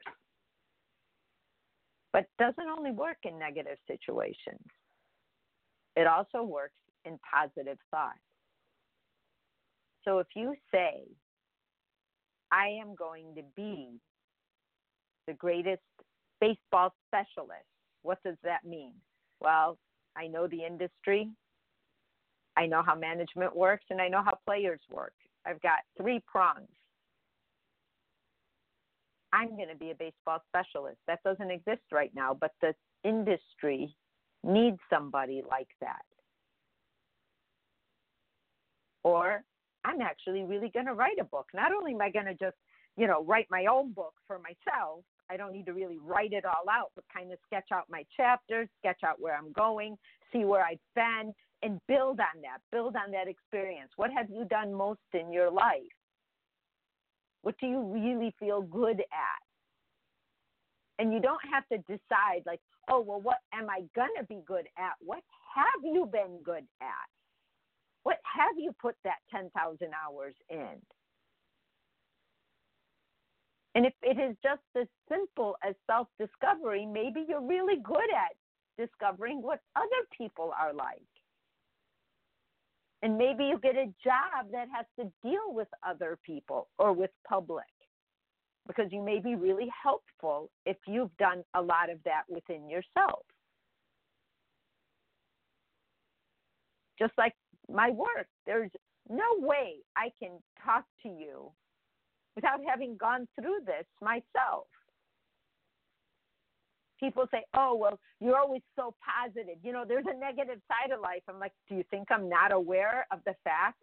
But 2.13 2.27
doesn't 2.39 2.69
only 2.69 2.91
work 2.91 3.17
in 3.23 3.37
negative 3.37 3.77
situations, 3.85 4.65
it 5.97 6.07
also 6.07 6.43
works 6.43 6.73
in 7.03 7.19
positive 7.29 7.77
thoughts. 7.91 8.19
So 10.05 10.19
if 10.19 10.27
you 10.35 10.53
say, 10.71 11.01
I 12.51 12.67
am 12.81 12.95
going 12.95 13.35
to 13.35 13.41
be 13.55 13.99
the 15.27 15.33
greatest 15.33 15.81
baseball 16.39 16.93
specialist. 17.07 17.65
What 18.03 18.21
does 18.23 18.37
that 18.43 18.63
mean? 18.65 18.93
Well, 19.41 19.77
I 20.15 20.27
know 20.27 20.47
the 20.47 20.63
industry, 20.63 21.29
I 22.55 22.67
know 22.67 22.83
how 22.85 22.95
management 22.95 23.55
works, 23.55 23.85
and 23.89 23.99
I 23.99 24.07
know 24.07 24.21
how 24.23 24.37
players 24.45 24.79
work. 24.89 25.13
I've 25.45 25.61
got 25.61 25.79
three 25.97 26.21
prongs. 26.25 26.69
I'm 29.33 29.57
going 29.57 29.69
to 29.69 29.75
be 29.75 29.91
a 29.91 29.95
baseball 29.95 30.41
specialist. 30.47 30.97
That 31.07 31.21
doesn't 31.23 31.51
exist 31.51 31.81
right 31.91 32.11
now, 32.15 32.37
but 32.39 32.51
the 32.61 32.73
industry 33.03 33.93
needs 34.43 34.77
somebody 34.89 35.43
like 35.49 35.67
that. 35.81 36.03
Or 39.03 39.43
I'm 39.85 40.01
actually 40.01 40.43
really 40.43 40.69
going 40.69 40.87
to 40.87 40.93
write 40.93 41.19
a 41.21 41.23
book. 41.23 41.47
Not 41.53 41.71
only 41.71 41.93
am 41.93 42.01
I 42.01 42.09
going 42.09 42.25
to 42.25 42.33
just, 42.33 42.57
you 42.97 43.07
know, 43.07 43.23
write 43.23 43.47
my 43.51 43.67
own 43.67 43.93
book 43.93 44.13
for 44.25 44.39
myself, 44.39 45.03
I 45.29 45.37
don't 45.37 45.53
need 45.53 45.65
to 45.67 45.73
really 45.73 45.97
write 46.03 46.33
it 46.33 46.45
all 46.45 46.69
out, 46.69 46.91
but 46.95 47.03
kind 47.13 47.31
of 47.31 47.39
sketch 47.45 47.69
out 47.71 47.85
my 47.89 48.03
chapters, 48.15 48.67
sketch 48.79 49.01
out 49.05 49.19
where 49.19 49.35
I'm 49.35 49.51
going, 49.51 49.97
see 50.31 50.45
where 50.45 50.63
I've 50.63 50.79
been, 50.95 51.33
and 51.61 51.79
build 51.87 52.19
on 52.19 52.41
that, 52.41 52.59
build 52.71 52.95
on 52.95 53.11
that 53.11 53.27
experience. 53.27 53.91
What 53.95 54.11
have 54.11 54.29
you 54.29 54.45
done 54.45 54.73
most 54.73 54.99
in 55.13 55.31
your 55.31 55.51
life? 55.51 55.81
What 57.41 57.55
do 57.59 57.67
you 57.67 57.81
really 57.81 58.33
feel 58.39 58.61
good 58.61 58.99
at? 58.99 59.41
And 60.97 61.13
you 61.13 61.19
don't 61.19 61.41
have 61.51 61.67
to 61.67 61.77
decide, 61.79 62.43
like, 62.45 62.61
oh, 62.89 63.01
well, 63.01 63.19
what 63.21 63.37
am 63.53 63.69
I 63.69 63.81
going 63.95 64.13
to 64.17 64.25
be 64.25 64.39
good 64.45 64.65
at? 64.77 64.93
What 64.99 65.21
have 65.55 65.83
you 65.83 66.07
been 66.11 66.39
good 66.43 66.65
at? 66.81 67.09
What 68.05 68.17
have 68.37 68.55
you 68.55 68.71
put 68.79 68.95
that 69.03 69.17
10,000 69.31 69.49
hours 70.05 70.35
in? 70.47 70.77
And 73.73 73.87
if 73.87 73.93
it 74.03 74.19
is 74.19 74.37
just 74.43 74.61
as 74.79 74.85
simple 75.09 75.55
as 75.67 75.73
self 75.87 76.07
discovery, 76.19 76.85
maybe 76.85 77.25
you're 77.27 77.41
really 77.41 77.77
good 77.83 78.09
at 78.13 78.35
discovering 78.77 79.41
what 79.41 79.59
other 79.75 79.87
people 80.15 80.53
are 80.57 80.71
like. 80.71 81.01
And 83.01 83.17
maybe 83.17 83.45
you 83.45 83.59
get 83.61 83.75
a 83.75 83.87
job 84.03 84.51
that 84.51 84.67
has 84.71 84.85
to 84.99 85.11
deal 85.27 85.47
with 85.51 85.67
other 85.85 86.19
people 86.23 86.67
or 86.77 86.93
with 86.93 87.11
public 87.27 87.65
because 88.67 88.91
you 88.91 89.01
may 89.01 89.19
be 89.19 89.33
really 89.33 89.69
helpful 89.83 90.51
if 90.67 90.77
you've 90.87 91.15
done 91.17 91.43
a 91.55 91.61
lot 91.61 91.89
of 91.89 91.97
that 92.05 92.23
within 92.29 92.69
yourself. 92.69 93.25
Just 96.99 97.13
like 97.17 97.33
my 97.71 97.89
work, 97.89 98.27
there's 98.45 98.71
no 99.09 99.25
way 99.39 99.75
I 99.95 100.11
can 100.19 100.31
talk 100.63 100.85
to 101.03 101.09
you 101.09 101.51
without 102.35 102.59
having 102.67 102.97
gone 102.97 103.27
through 103.39 103.59
this 103.65 103.85
myself. 104.01 104.67
People 106.99 107.25
say, 107.31 107.43
oh, 107.53 107.75
well, 107.75 107.99
you're 108.19 108.37
always 108.37 108.61
so 108.75 108.95
positive. 109.03 109.57
You 109.63 109.73
know, 109.73 109.83
there's 109.87 110.05
a 110.07 110.17
negative 110.17 110.61
side 110.67 110.93
of 110.93 111.01
life. 111.01 111.21
I'm 111.27 111.39
like, 111.39 111.51
do 111.69 111.75
you 111.75 111.83
think 111.91 112.07
I'm 112.09 112.29
not 112.29 112.51
aware 112.51 113.05
of 113.11 113.19
the 113.25 113.35
fact 113.43 113.81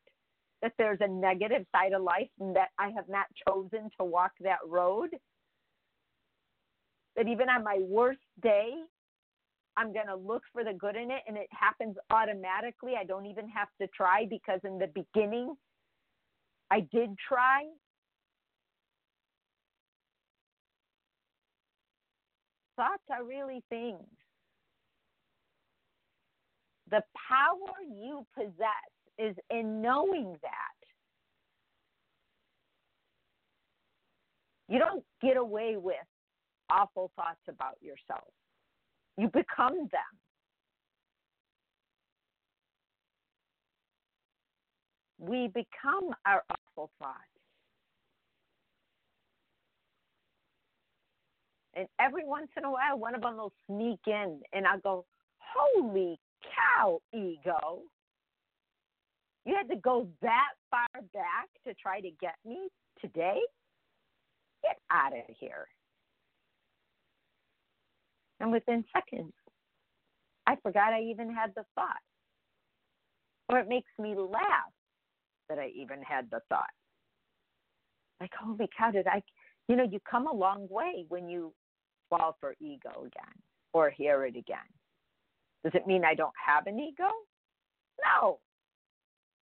that 0.63 0.73
there's 0.79 0.99
a 1.01 1.09
negative 1.09 1.67
side 1.73 1.93
of 1.93 2.03
life 2.03 2.29
and 2.41 2.57
that 2.57 2.69
I 2.79 2.91
have 2.97 3.09
not 3.09 3.27
chosen 3.47 3.91
to 3.99 4.05
walk 4.05 4.33
that 4.41 4.59
road? 4.67 5.11
That 7.17 7.29
even 7.29 7.51
on 7.51 7.63
my 7.63 7.79
worst 7.81 8.21
day, 8.43 8.73
I'm 9.77 9.93
going 9.93 10.07
to 10.07 10.17
look 10.17 10.43
for 10.53 10.65
the 10.65 10.73
good 10.73 10.97
in 10.97 11.11
it 11.11 11.23
and 11.27 11.37
it 11.37 11.49
happens 11.51 11.97
automatically. 12.11 12.93
I 12.99 13.05
don't 13.05 13.27
even 13.27 13.49
have 13.49 13.69
to 13.81 13.89
try 13.89 14.27
because 14.29 14.61
in 14.65 14.79
the 14.79 14.89
beginning, 14.89 15.55
I 16.71 16.81
did 16.93 17.11
try 17.27 17.65
thoughts 22.77 23.03
are 23.11 23.25
really 23.25 23.63
things. 23.69 24.03
The 26.91 27.03
power 27.29 27.75
you 27.89 28.27
possess 28.35 28.93
is 29.19 29.37
in 29.51 29.81
knowing 29.81 30.37
that. 30.43 30.79
You 34.69 34.79
don't 34.79 35.05
get 35.21 35.37
away 35.37 35.77
with 35.77 35.97
awful 36.71 37.11
thoughts 37.17 37.41
about 37.49 37.77
yourself, 37.83 38.29
you 39.17 39.29
become 39.29 39.89
them. 39.91 40.13
We 45.19 45.49
become 45.49 46.15
our 46.27 46.43
awful 46.51 46.91
thoughts. 46.99 47.19
And 51.75 51.87
every 52.01 52.25
once 52.25 52.49
in 52.57 52.65
a 52.65 52.71
while, 52.71 52.99
one 52.99 53.15
of 53.15 53.23
them 53.23 53.37
will 53.37 53.53
sneak 53.67 54.01
in, 54.07 54.41
and 54.53 54.67
I'll 54.67 54.81
go, 54.81 55.05
Holy 55.39 56.19
cow, 56.43 57.01
ego. 57.15 57.83
You 59.45 59.55
had 59.55 59.69
to 59.69 59.77
go 59.77 60.09
that 60.23 60.51
far 60.71 61.03
back 61.13 61.49
to 61.67 61.75
try 61.75 62.01
to 62.01 62.11
get 62.21 62.35
me 62.45 62.69
today? 63.01 63.41
Get 64.63 64.79
out 64.91 65.13
of 65.13 65.25
here. 65.39 65.67
And 68.43 68.51
within 68.51 68.85
seconds, 68.93 69.33
I 70.49 70.57
forgot 70.63 70.93
I 70.93 71.03
even 71.03 71.33
had 71.33 71.53
the 71.55 71.63
thought. 71.77 72.03
Or 73.49 73.61
it 73.61 73.69
makes 73.69 73.91
me 74.01 74.17
laugh 74.17 74.73
that 75.49 75.61
I 75.61 75.69
even 75.77 76.03
had 76.03 76.29
the 76.31 76.41
thought. 76.49 76.67
Like, 78.21 78.33
holy 78.39 78.69
cow, 78.77 78.91
did 78.91 79.07
I, 79.07 79.23
you 79.69 79.77
know, 79.77 79.85
you 79.85 80.01
come 80.11 80.27
a 80.27 80.35
long 80.35 80.67
way 80.69 81.05
when 81.09 81.29
you 81.29 81.53
fall 82.11 82.37
for 82.41 82.57
ego 82.61 82.91
again 83.07 83.35
or 83.73 83.91
hear 83.91 84.25
it 84.27 84.37
again. 84.37 84.59
Does 85.63 85.73
it 85.75 85.87
mean 85.87 86.05
I 86.05 86.15
don't 86.15 86.35
have 86.45 86.67
an 86.67 86.81
ego? 86.81 87.09
No. 88.05 88.41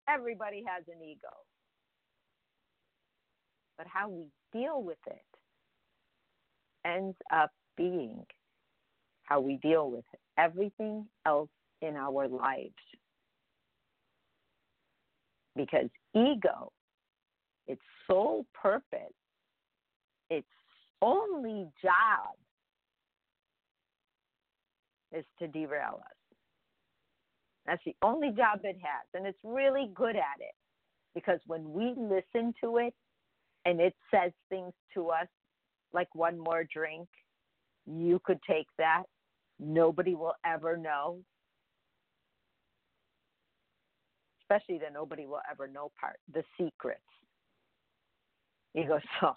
Everybody 0.09 0.63
has 0.67 0.83
an 0.87 1.03
ego. 1.03 1.29
But 3.77 3.85
how 3.87 4.09
we 4.09 4.25
deal 4.51 4.81
with 4.81 4.97
it 5.05 5.21
ends 6.83 7.15
up 7.31 7.51
being 7.75 8.25
how 9.27 9.39
we 9.39 9.57
deal 9.57 9.91
with 9.91 10.05
everything 10.37 11.05
else 11.25 11.49
in 11.81 11.95
our 11.95 12.27
lives. 12.27 12.73
Because 15.55 15.89
ego, 16.15 16.71
its 17.67 17.81
sole 18.07 18.45
purpose, 18.59 19.13
its 20.29 20.47
only 21.01 21.67
job 21.83 22.35
is 25.11 25.25
to 25.39 25.47
derail 25.47 25.99
us. 25.99 26.17
That's 27.65 27.81
the 27.85 27.95
only 28.01 28.29
job 28.29 28.59
it 28.63 28.77
has. 28.81 29.07
And 29.13 29.25
it's 29.25 29.37
really 29.43 29.91
good 29.93 30.15
at 30.15 30.39
it 30.39 30.55
because 31.13 31.39
when 31.47 31.73
we 31.73 31.93
listen 31.97 32.53
to 32.63 32.77
it 32.77 32.93
and 33.65 33.81
it 33.81 33.93
says 34.09 34.31
things 34.49 34.73
to 34.93 35.09
us 35.09 35.27
like 35.93 36.07
one 36.13 36.39
more 36.39 36.65
drink, 36.73 37.07
you 37.85 38.21
could 38.23 38.39
take 38.49 38.67
that. 38.77 39.03
Nobody 39.59 40.15
will 40.15 40.35
ever 40.45 40.77
know. 40.77 41.19
Especially 44.41 44.77
the 44.77 44.93
nobody 44.93 45.25
will 45.25 45.41
ever 45.49 45.67
know 45.67 45.91
part, 45.99 46.17
the 46.33 46.43
secrets. 46.57 47.01
Ego 48.75 48.89
goes, 48.89 49.01
so 49.19 49.27
oh, 49.27 49.35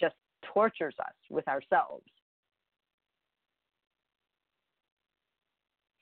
just 0.00 0.14
tortures 0.54 0.94
us 1.00 1.14
with 1.30 1.46
ourselves. 1.48 2.06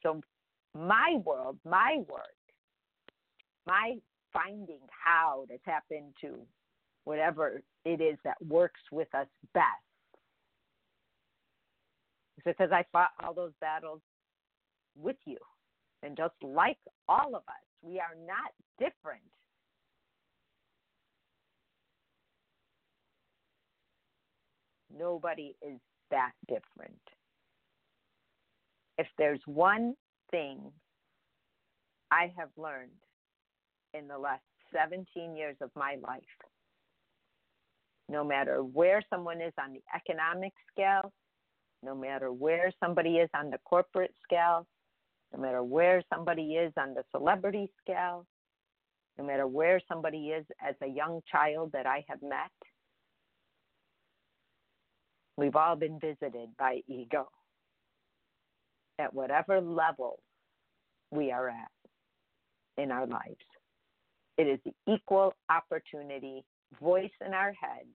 So, 0.02 0.20
my 0.74 1.18
world, 1.24 1.58
my 1.64 1.96
work, 2.08 2.36
my 3.66 3.94
finding 4.32 4.80
how 4.90 5.46
to 5.48 5.58
tap 5.64 5.84
into 5.90 6.36
whatever 7.04 7.62
it 7.84 8.00
is 8.00 8.18
that 8.24 8.36
works 8.46 8.80
with 8.92 9.08
us 9.14 9.26
best. 9.54 9.64
Because 12.44 12.70
I 12.72 12.84
fought 12.92 13.10
all 13.22 13.34
those 13.34 13.52
battles 13.60 14.00
with 14.96 15.16
you. 15.24 15.38
And 16.02 16.16
just 16.16 16.34
like 16.42 16.78
all 17.08 17.28
of 17.34 17.42
us, 17.48 17.64
we 17.82 17.98
are 17.98 18.14
not 18.26 18.52
different. 18.78 19.22
Nobody 24.96 25.54
is 25.66 25.78
that 26.10 26.32
different 26.48 27.00
if 28.98 29.06
there's 29.18 29.40
one 29.46 29.94
thing 30.30 30.60
I 32.10 32.32
have 32.36 32.48
learned 32.56 32.90
in 33.94 34.08
the 34.08 34.18
last 34.18 34.42
17 34.74 35.36
years 35.36 35.56
of 35.60 35.70
my 35.76 35.96
life, 36.02 36.22
no 38.08 38.24
matter 38.24 38.62
where 38.62 39.02
someone 39.10 39.40
is 39.40 39.52
on 39.62 39.72
the 39.72 39.82
economic 39.94 40.52
scale, 40.72 41.12
no 41.82 41.94
matter 41.94 42.32
where 42.32 42.72
somebody 42.82 43.16
is 43.16 43.30
on 43.34 43.50
the 43.50 43.58
corporate 43.64 44.14
scale, 44.22 44.66
no 45.32 45.40
matter 45.40 45.62
where 45.62 46.02
somebody 46.12 46.54
is 46.54 46.72
on 46.78 46.94
the 46.94 47.02
celebrity 47.10 47.70
scale, 47.80 48.26
no 49.18 49.24
matter 49.24 49.46
where 49.46 49.80
somebody 49.88 50.28
is 50.28 50.44
as 50.66 50.74
a 50.82 50.86
young 50.86 51.20
child 51.30 51.70
that 51.72 51.86
I 51.86 52.04
have 52.08 52.22
met, 52.22 52.50
we've 55.36 55.56
all 55.56 55.76
been 55.76 55.98
visited 55.98 56.50
by 56.58 56.80
ego 56.86 57.28
at 58.98 59.12
whatever 59.12 59.60
level 59.60 60.20
we 61.10 61.30
are 61.30 61.48
at 61.48 61.70
in 62.78 62.90
our 62.90 63.06
lives. 63.06 63.44
It 64.38 64.44
is 64.44 64.58
the 64.64 64.92
equal 64.92 65.34
opportunity 65.48 66.44
voice 66.80 67.10
in 67.24 67.32
our 67.32 67.52
head 67.52 67.86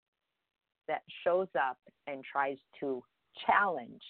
that 0.87 1.01
shows 1.23 1.47
up 1.55 1.77
and 2.07 2.23
tries 2.23 2.57
to 2.79 3.03
challenge 3.45 4.01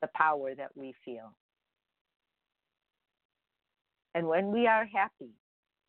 the 0.00 0.08
power 0.14 0.54
that 0.54 0.70
we 0.74 0.94
feel. 1.04 1.34
And 4.14 4.26
when 4.26 4.52
we 4.52 4.66
are 4.66 4.86
happy, 4.86 5.30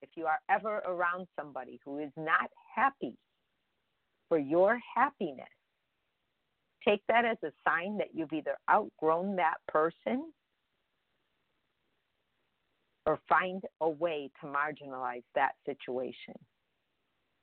if 0.02 0.10
you 0.15 0.26
are 0.26 0.39
ever 0.49 0.78
around 0.86 1.28
somebody 1.39 1.80
who 1.84 1.99
is 1.99 2.12
not 2.17 2.49
happy 2.76 3.15
for 4.30 4.38
your 4.38 4.80
happiness, 4.95 5.47
take 6.88 7.02
that 7.08 7.26
as 7.26 7.38
a 7.43 7.52
sign 7.67 7.97
that 7.97 8.10
you've 8.13 8.34
either 8.34 8.58
outgrown 8.69 9.36
that 9.38 9.56
person 9.67 10.32
or 13.06 13.19
find 13.28 13.63
a 13.82 13.89
way 13.89 14.30
to 14.39 14.47
marginalize 14.47 15.23
that 15.36 15.54
situation. 15.65 16.36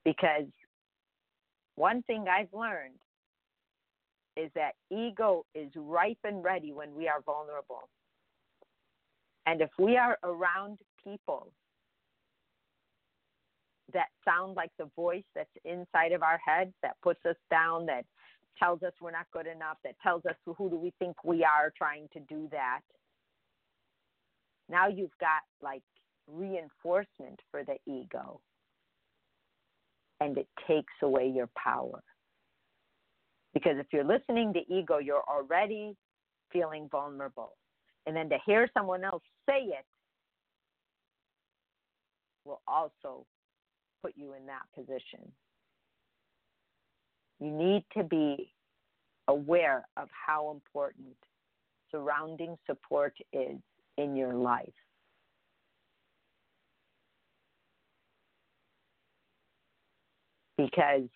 Because 0.04 0.46
one 1.74 2.02
thing 2.02 2.24
I've 2.30 2.52
learned 2.52 2.98
is 4.36 4.50
that 4.54 4.72
ego 4.90 5.44
is 5.54 5.70
ripe 5.76 6.18
and 6.24 6.42
ready 6.42 6.72
when 6.72 6.94
we 6.94 7.08
are 7.08 7.20
vulnerable. 7.24 7.88
And 9.46 9.60
if 9.60 9.70
we 9.78 9.96
are 9.96 10.18
around 10.22 10.78
people 11.02 11.52
that 13.92 14.08
sound 14.24 14.54
like 14.54 14.70
the 14.78 14.88
voice 14.94 15.24
that's 15.34 15.50
inside 15.64 16.12
of 16.12 16.22
our 16.22 16.38
head 16.44 16.72
that 16.82 16.96
puts 17.02 17.24
us 17.26 17.36
down, 17.50 17.86
that 17.86 18.04
tells 18.58 18.82
us 18.82 18.92
we're 19.00 19.10
not 19.10 19.26
good 19.32 19.46
enough, 19.46 19.78
that 19.84 19.94
tells 20.02 20.24
us 20.26 20.34
who 20.44 20.70
do 20.70 20.76
we 20.76 20.92
think 20.98 21.16
we 21.24 21.44
are 21.44 21.72
trying 21.76 22.08
to 22.12 22.20
do 22.20 22.48
that. 22.52 22.80
Now 24.68 24.88
you've 24.88 25.16
got 25.18 25.42
like 25.60 25.82
reinforcement 26.28 27.40
for 27.50 27.64
the 27.64 27.76
ego 27.90 28.40
and 30.20 30.36
it 30.38 30.46
takes 30.68 30.92
away 31.02 31.32
your 31.34 31.48
power. 31.56 32.02
Because 33.54 33.76
if 33.78 33.86
you're 33.92 34.04
listening 34.04 34.52
to 34.52 34.60
ego, 34.72 34.98
you're 34.98 35.24
already 35.28 35.96
feeling 36.52 36.88
vulnerable. 36.90 37.52
And 38.06 38.14
then 38.16 38.28
to 38.30 38.38
hear 38.46 38.68
someone 38.76 39.04
else 39.04 39.22
say 39.48 39.62
it 39.62 39.84
will 42.44 42.62
also 42.66 43.26
put 44.02 44.14
you 44.16 44.34
in 44.34 44.46
that 44.46 44.62
position. 44.74 45.32
You 47.40 47.50
need 47.50 47.84
to 47.96 48.04
be 48.04 48.52
aware 49.28 49.86
of 49.96 50.08
how 50.10 50.50
important 50.50 51.16
surrounding 51.90 52.56
support 52.66 53.14
is 53.32 53.58
in 53.98 54.16
your 54.16 54.34
life. 54.34 54.68
Because 60.56 61.08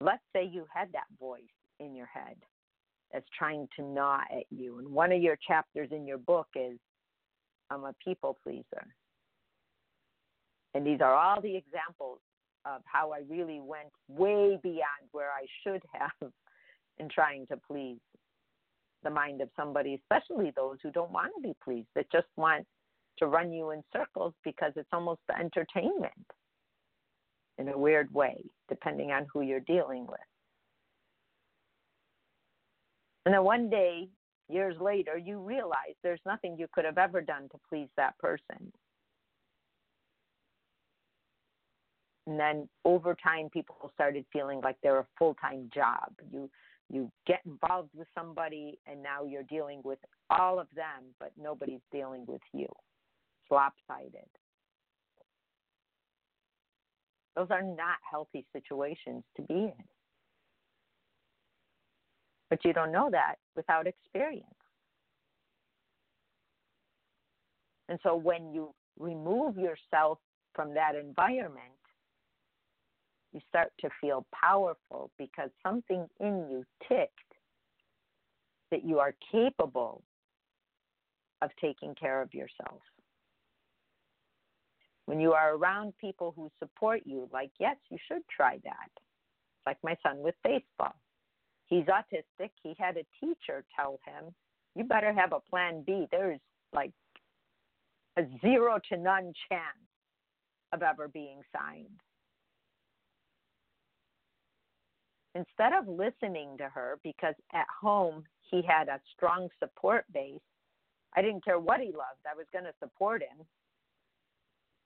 let's 0.00 0.22
say 0.34 0.44
you 0.44 0.66
had 0.74 0.88
that 0.92 1.06
voice 1.20 1.40
in 1.80 1.94
your 1.94 2.06
head 2.06 2.36
that's 3.12 3.26
trying 3.36 3.68
to 3.76 3.82
gnaw 3.82 4.20
at 4.30 4.44
you. 4.50 4.78
And 4.78 4.88
one 4.88 5.12
of 5.12 5.22
your 5.22 5.36
chapters 5.46 5.88
in 5.92 6.06
your 6.06 6.18
book 6.18 6.48
is 6.54 6.78
I'm 7.70 7.84
a 7.84 7.94
people 8.04 8.36
pleaser. 8.42 8.86
And 10.74 10.86
these 10.86 11.00
are 11.00 11.14
all 11.14 11.40
the 11.40 11.56
examples 11.56 12.18
of 12.64 12.82
how 12.84 13.12
I 13.12 13.20
really 13.28 13.60
went 13.60 13.88
way 14.08 14.58
beyond 14.62 15.08
where 15.12 15.30
I 15.30 15.46
should 15.62 15.82
have 15.92 16.30
in 16.98 17.08
trying 17.08 17.46
to 17.46 17.56
please 17.56 17.98
the 19.04 19.10
mind 19.10 19.40
of 19.40 19.48
somebody, 19.56 19.94
especially 20.02 20.52
those 20.56 20.76
who 20.82 20.90
don't 20.90 21.12
want 21.12 21.32
to 21.36 21.42
be 21.42 21.54
pleased, 21.62 21.88
that 21.94 22.10
just 22.10 22.26
want 22.36 22.66
to 23.18 23.26
run 23.26 23.52
you 23.52 23.70
in 23.70 23.82
circles 23.92 24.34
because 24.44 24.72
it's 24.76 24.88
almost 24.92 25.20
the 25.28 25.38
entertainment 25.38 26.12
in 27.58 27.68
a 27.68 27.78
weird 27.78 28.12
way, 28.12 28.36
depending 28.68 29.10
on 29.10 29.26
who 29.32 29.40
you're 29.40 29.60
dealing 29.60 30.06
with. 30.06 30.20
And 33.28 33.34
then 33.34 33.44
one 33.44 33.68
day, 33.68 34.08
years 34.48 34.74
later, 34.80 35.18
you 35.18 35.38
realize 35.38 35.92
there's 36.02 36.18
nothing 36.24 36.56
you 36.58 36.66
could 36.72 36.86
have 36.86 36.96
ever 36.96 37.20
done 37.20 37.42
to 37.50 37.58
please 37.68 37.90
that 37.98 38.16
person. 38.16 38.72
And 42.26 42.40
then 42.40 42.70
over 42.86 43.14
time, 43.22 43.50
people 43.50 43.90
started 43.92 44.24
feeling 44.32 44.62
like 44.64 44.76
they're 44.82 45.00
a 45.00 45.06
full 45.18 45.34
time 45.34 45.68
job. 45.74 46.10
You 46.32 46.48
you 46.88 47.12
get 47.26 47.40
involved 47.44 47.90
with 47.94 48.08
somebody, 48.14 48.78
and 48.86 49.02
now 49.02 49.24
you're 49.24 49.42
dealing 49.42 49.82
with 49.84 49.98
all 50.30 50.58
of 50.58 50.68
them, 50.74 51.04
but 51.20 51.32
nobody's 51.38 51.84
dealing 51.92 52.24
with 52.26 52.40
you. 52.54 52.64
It's 52.64 53.50
lopsided. 53.50 54.24
Those 57.36 57.48
are 57.50 57.60
not 57.60 57.98
healthy 58.10 58.46
situations 58.54 59.22
to 59.36 59.42
be 59.42 59.54
in. 59.54 59.97
But 62.50 62.64
you 62.64 62.72
don't 62.72 62.92
know 62.92 63.10
that 63.10 63.36
without 63.56 63.86
experience. 63.86 64.46
And 67.88 67.98
so 68.02 68.16
when 68.16 68.52
you 68.52 68.74
remove 68.98 69.56
yourself 69.56 70.18
from 70.54 70.74
that 70.74 70.94
environment, 70.94 71.64
you 73.32 73.40
start 73.48 73.72
to 73.80 73.88
feel 74.00 74.26
powerful 74.34 75.10
because 75.18 75.50
something 75.62 76.06
in 76.20 76.46
you 76.50 76.64
ticked 76.88 77.12
that 78.70 78.84
you 78.84 78.98
are 78.98 79.14
capable 79.30 80.02
of 81.42 81.50
taking 81.60 81.94
care 81.94 82.20
of 82.20 82.32
yourself 82.34 82.80
when 85.08 85.20
you 85.20 85.32
are 85.32 85.54
around 85.54 85.94
people 85.98 86.34
who 86.36 86.50
support 86.58 87.00
you, 87.06 87.30
like, 87.32 87.50
yes, 87.58 87.76
you 87.88 87.96
should 88.06 88.20
try 88.28 88.58
that. 88.62 88.90
Like 89.64 89.78
my 89.82 89.96
son 90.02 90.18
with 90.18 90.34
baseball. 90.44 90.94
He's 91.68 91.84
autistic. 91.84 92.50
He 92.62 92.74
had 92.78 92.96
a 92.96 93.04
teacher 93.20 93.64
tell 93.76 94.00
him, 94.04 94.34
you 94.74 94.84
better 94.84 95.12
have 95.12 95.32
a 95.32 95.40
plan 95.40 95.82
B. 95.86 96.06
There's 96.10 96.40
like 96.72 96.92
a 98.16 98.22
zero 98.40 98.78
to 98.90 98.96
none 98.96 99.32
chance 99.48 99.62
of 100.72 100.82
ever 100.82 101.08
being 101.08 101.40
signed. 101.56 102.00
Instead 105.34 105.72
of 105.72 105.86
listening 105.86 106.56
to 106.58 106.68
her, 106.68 106.98
because 107.04 107.34
at 107.52 107.66
home 107.80 108.24
he 108.50 108.62
had 108.66 108.88
a 108.88 109.00
strong 109.14 109.48
support 109.58 110.04
base, 110.12 110.40
I 111.14 111.22
didn't 111.22 111.44
care 111.44 111.58
what 111.58 111.80
he 111.80 111.86
loved, 111.86 112.24
I 112.30 112.36
was 112.36 112.46
going 112.52 112.64
to 112.64 112.74
support 112.80 113.22
him 113.22 113.46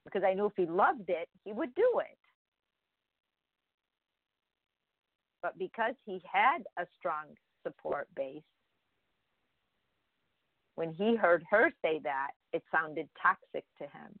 because 0.05 0.23
I 0.23 0.33
knew 0.33 0.47
if 0.47 0.53
he 0.55 0.65
loved 0.65 1.09
it, 1.09 1.29
he 1.45 1.53
would 1.53 1.73
do 1.75 2.01
it. 2.01 2.17
But 5.43 5.59
because 5.59 5.93
he 6.05 6.21
had 6.31 6.59
a 6.77 6.87
strong 6.97 7.25
support 7.63 8.07
base, 8.15 8.41
when 10.75 10.91
he 10.91 11.15
heard 11.15 11.43
her 11.51 11.69
say 11.83 11.99
that, 12.03 12.31
it 12.53 12.63
sounded 12.71 13.07
toxic 13.21 13.65
to 13.77 13.83
him. 13.83 14.17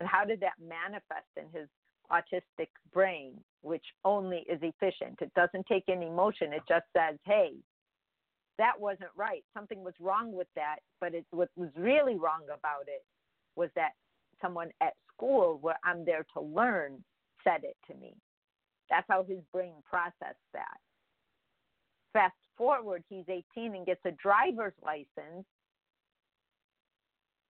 And 0.00 0.08
how 0.08 0.24
did 0.24 0.40
that 0.40 0.54
manifest 0.62 1.26
in 1.36 1.44
his 1.58 1.68
autistic 2.10 2.68
brain, 2.94 3.34
which 3.62 3.84
only 4.04 4.44
is 4.48 4.60
efficient? 4.62 5.18
It 5.20 5.32
doesn't 5.34 5.66
take 5.66 5.84
any 5.88 6.06
emotion, 6.06 6.52
it 6.52 6.62
just 6.68 6.86
says, 6.96 7.18
hey, 7.24 7.52
that 8.58 8.78
wasn't 8.78 9.10
right. 9.16 9.44
Something 9.52 9.84
was 9.84 9.94
wrong 10.00 10.32
with 10.32 10.48
that, 10.54 10.76
but 11.00 11.12
it, 11.12 11.26
what 11.30 11.50
was 11.56 11.68
really 11.76 12.14
wrong 12.14 12.44
about 12.44 12.84
it 12.86 13.04
was 13.54 13.68
that 13.74 13.90
someone 14.40 14.70
at 14.80 14.94
school 15.12 15.58
where 15.60 15.78
I'm 15.84 16.04
there 16.04 16.24
to 16.34 16.40
learn 16.40 17.02
said 17.44 17.64
it 17.64 17.76
to 17.90 17.98
me. 17.98 18.14
That's 18.90 19.06
how 19.08 19.24
his 19.24 19.40
brain 19.52 19.74
processed 19.88 20.40
that. 20.52 20.78
Fast 22.12 22.34
forward, 22.56 23.02
he's 23.08 23.24
18 23.28 23.74
and 23.74 23.86
gets 23.86 24.00
a 24.04 24.12
driver's 24.12 24.72
license. 24.84 25.44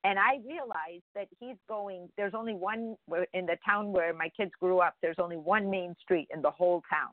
And 0.04 0.18
I 0.18 0.38
realized 0.46 1.04
that 1.14 1.28
he's 1.40 1.56
going, 1.68 2.08
there's 2.16 2.34
only 2.34 2.54
one, 2.54 2.96
in 3.34 3.46
the 3.46 3.56
town 3.64 3.92
where 3.92 4.14
my 4.14 4.28
kids 4.36 4.52
grew 4.60 4.78
up, 4.78 4.94
there's 5.02 5.18
only 5.18 5.36
one 5.36 5.68
main 5.68 5.94
street 6.00 6.28
in 6.32 6.42
the 6.42 6.50
whole 6.50 6.82
town. 6.88 7.10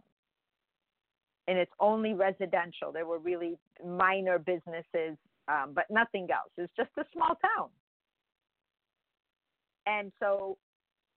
And 1.48 1.58
it's 1.58 1.72
only 1.80 2.14
residential. 2.14 2.92
There 2.92 3.06
were 3.06 3.20
really 3.20 3.58
minor 3.86 4.40
businesses, 4.40 5.18
um, 5.48 5.74
but 5.74 5.86
nothing 5.90 6.28
else. 6.32 6.52
It's 6.58 6.72
just 6.78 6.92
a 6.98 7.04
small 7.14 7.36
town. 7.36 7.70
And 9.86 10.12
so 10.20 10.58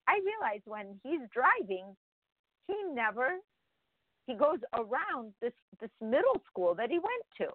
I 0.09 0.19
realized 0.25 0.65
when 0.67 0.99
he's 1.03 1.21
driving, 1.33 1.95
he 2.67 2.75
never 2.93 3.39
he 4.27 4.35
goes 4.35 4.59
around 4.75 5.33
this 5.41 5.53
this 5.81 5.91
middle 6.01 6.41
school 6.51 6.75
that 6.75 6.91
he 6.91 6.99
went 6.99 7.25
to. 7.39 7.49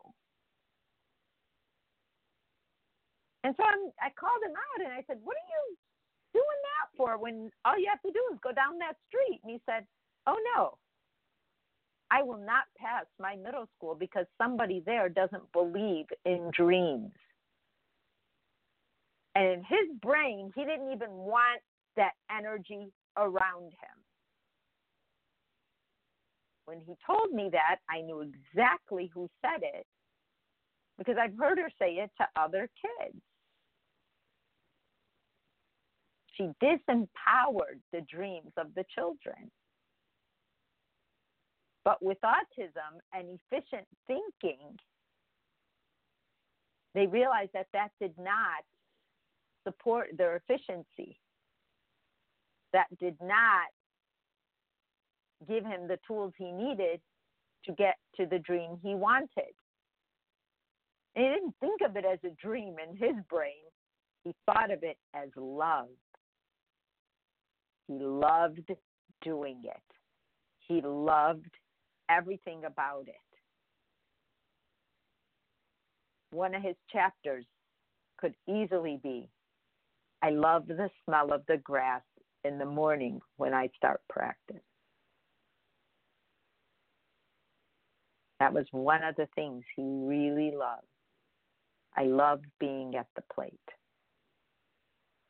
And 3.43 3.56
so 3.58 3.63
I'm, 3.63 3.91
I 4.00 4.10
called 4.19 4.41
him 4.45 4.54
out 4.54 4.86
and 4.86 4.93
I 4.93 5.04
said, 5.08 5.19
"What 5.24 5.36
are 5.36 5.50
you 5.50 5.78
doing 6.34 6.62
that 6.63 6.95
for? 6.95 7.17
When 7.17 7.52
all 7.65 7.78
you 7.78 7.88
have 7.89 8.02
to 8.04 8.12
do 8.12 8.21
is 8.34 8.39
go 8.41 8.52
down 8.52 8.78
that 8.80 8.95
street?" 9.08 9.41
And 9.43 9.52
he 9.52 9.62
said, 9.65 9.86
"Oh 10.28 10.38
no, 10.56 10.78
I 12.12 12.24
will 12.24 12.38
not 12.38 12.65
pass 12.78 13.06
my 13.19 13.36
middle 13.36 13.67
school 13.76 13.95
because 13.95 14.26
somebody 14.38 14.82
there 14.86 15.10
doesn't 15.10 15.52
believe 15.52 16.06
in 16.26 16.52
dreams." 16.56 17.12
And 19.36 19.47
in 19.47 19.60
his 19.63 19.97
brain, 20.02 20.52
he 20.56 20.63
didn't 20.65 20.91
even 20.91 21.10
want 21.12 21.62
that 21.95 22.12
energy 22.30 22.91
around 23.17 23.71
him. 23.71 23.97
When 26.72 26.80
he 26.88 26.96
told 27.06 27.34
me 27.34 27.50
that, 27.52 27.80
I 27.90 28.00
knew 28.00 28.22
exactly 28.22 29.12
who 29.14 29.30
said 29.42 29.62
it 29.62 29.86
because 30.98 31.18
I've 31.22 31.38
heard 31.38 31.58
her 31.58 31.70
say 31.78 31.96
it 31.96 32.10
to 32.18 32.42
other 32.42 32.70
kids. 32.82 33.20
She 36.38 36.50
disempowered 36.64 37.82
the 37.92 38.00
dreams 38.10 38.54
of 38.56 38.68
the 38.74 38.86
children. 38.96 39.52
But 41.84 42.02
with 42.02 42.20
autism 42.24 43.02
and 43.14 43.38
efficient 43.52 43.86
thinking, 44.08 44.78
they 46.96 47.06
realized 47.06 47.52
that 47.54 47.68
that 47.74 47.90
did 48.00 48.14
not 48.18 48.64
support 49.68 50.08
their 50.18 50.38
efficiency. 50.38 51.20
That 52.72 52.88
did 52.98 53.18
not 53.22 53.68
give 55.48 55.66
him 55.66 55.88
the 55.88 56.00
tools 56.08 56.34
he 56.38 56.52
needed 56.52 57.00
to 57.66 57.74
get 57.74 57.96
to 58.18 58.26
the 58.26 58.40
dream 58.40 58.78
he 58.82 58.96
wanted. 58.96 59.54
And 61.16 61.26
he 61.26 61.32
didn't 61.32 61.56
think 61.60 61.82
of 61.86 61.96
it 61.96 62.06
as 62.06 62.20
a 62.24 62.36
dream 62.42 62.76
in 62.80 62.96
his 62.96 63.16
brain, 63.30 63.52
he 64.24 64.34
thought 64.46 64.72
of 64.72 64.84
it 64.84 64.98
as 65.14 65.30
love. 65.36 65.88
He 67.88 67.98
loved 68.00 68.72
doing 69.24 69.62
it, 69.66 69.96
he 70.60 70.82
loved 70.82 71.54
everything 72.10 72.64
about 72.66 73.06
it. 73.08 73.16
One 76.32 76.56
of 76.56 76.64
his 76.64 76.76
chapters 76.92 77.46
could 78.18 78.36
easily 78.48 79.00
be 79.04 79.28
I 80.22 80.30
love 80.30 80.68
the 80.68 80.90
smell 81.06 81.34
of 81.34 81.42
the 81.48 81.58
grass 81.58 82.04
in 82.44 82.60
the 82.60 82.66
morning 82.66 83.20
when 83.38 83.54
I 83.54 83.70
start 83.76 84.02
practice. 84.08 84.62
That 88.42 88.54
was 88.54 88.66
one 88.72 89.04
of 89.04 89.16
the 89.18 89.28
things 89.36 89.64
he 89.76 89.84
really 89.84 90.50
loved. 90.50 90.88
I 91.96 92.06
loved 92.06 92.48
being 92.60 92.96
at 92.96 93.06
the 93.16 93.22
plate. 93.32 93.54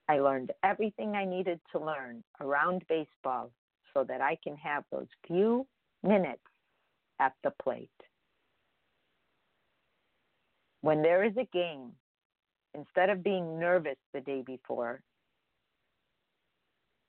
I 0.07 0.19
learned 0.19 0.53
everything 0.63 1.13
I 1.13 1.25
needed 1.25 1.59
to 1.73 1.79
learn 1.79 2.23
around 2.39 2.85
baseball 2.87 3.51
so 3.93 4.05
that 4.05 4.21
I 4.21 4.37
can 4.41 4.55
have 4.55 4.85
those 4.93 5.09
few 5.27 5.67
minutes 6.01 6.39
at 7.19 7.33
the 7.43 7.51
plate. 7.61 7.89
When 10.79 11.01
there 11.01 11.25
is 11.25 11.35
a 11.35 11.49
game, 11.51 11.91
instead 12.73 13.09
of 13.09 13.25
being 13.25 13.59
nervous 13.59 13.97
the 14.13 14.21
day 14.21 14.41
before, 14.41 15.01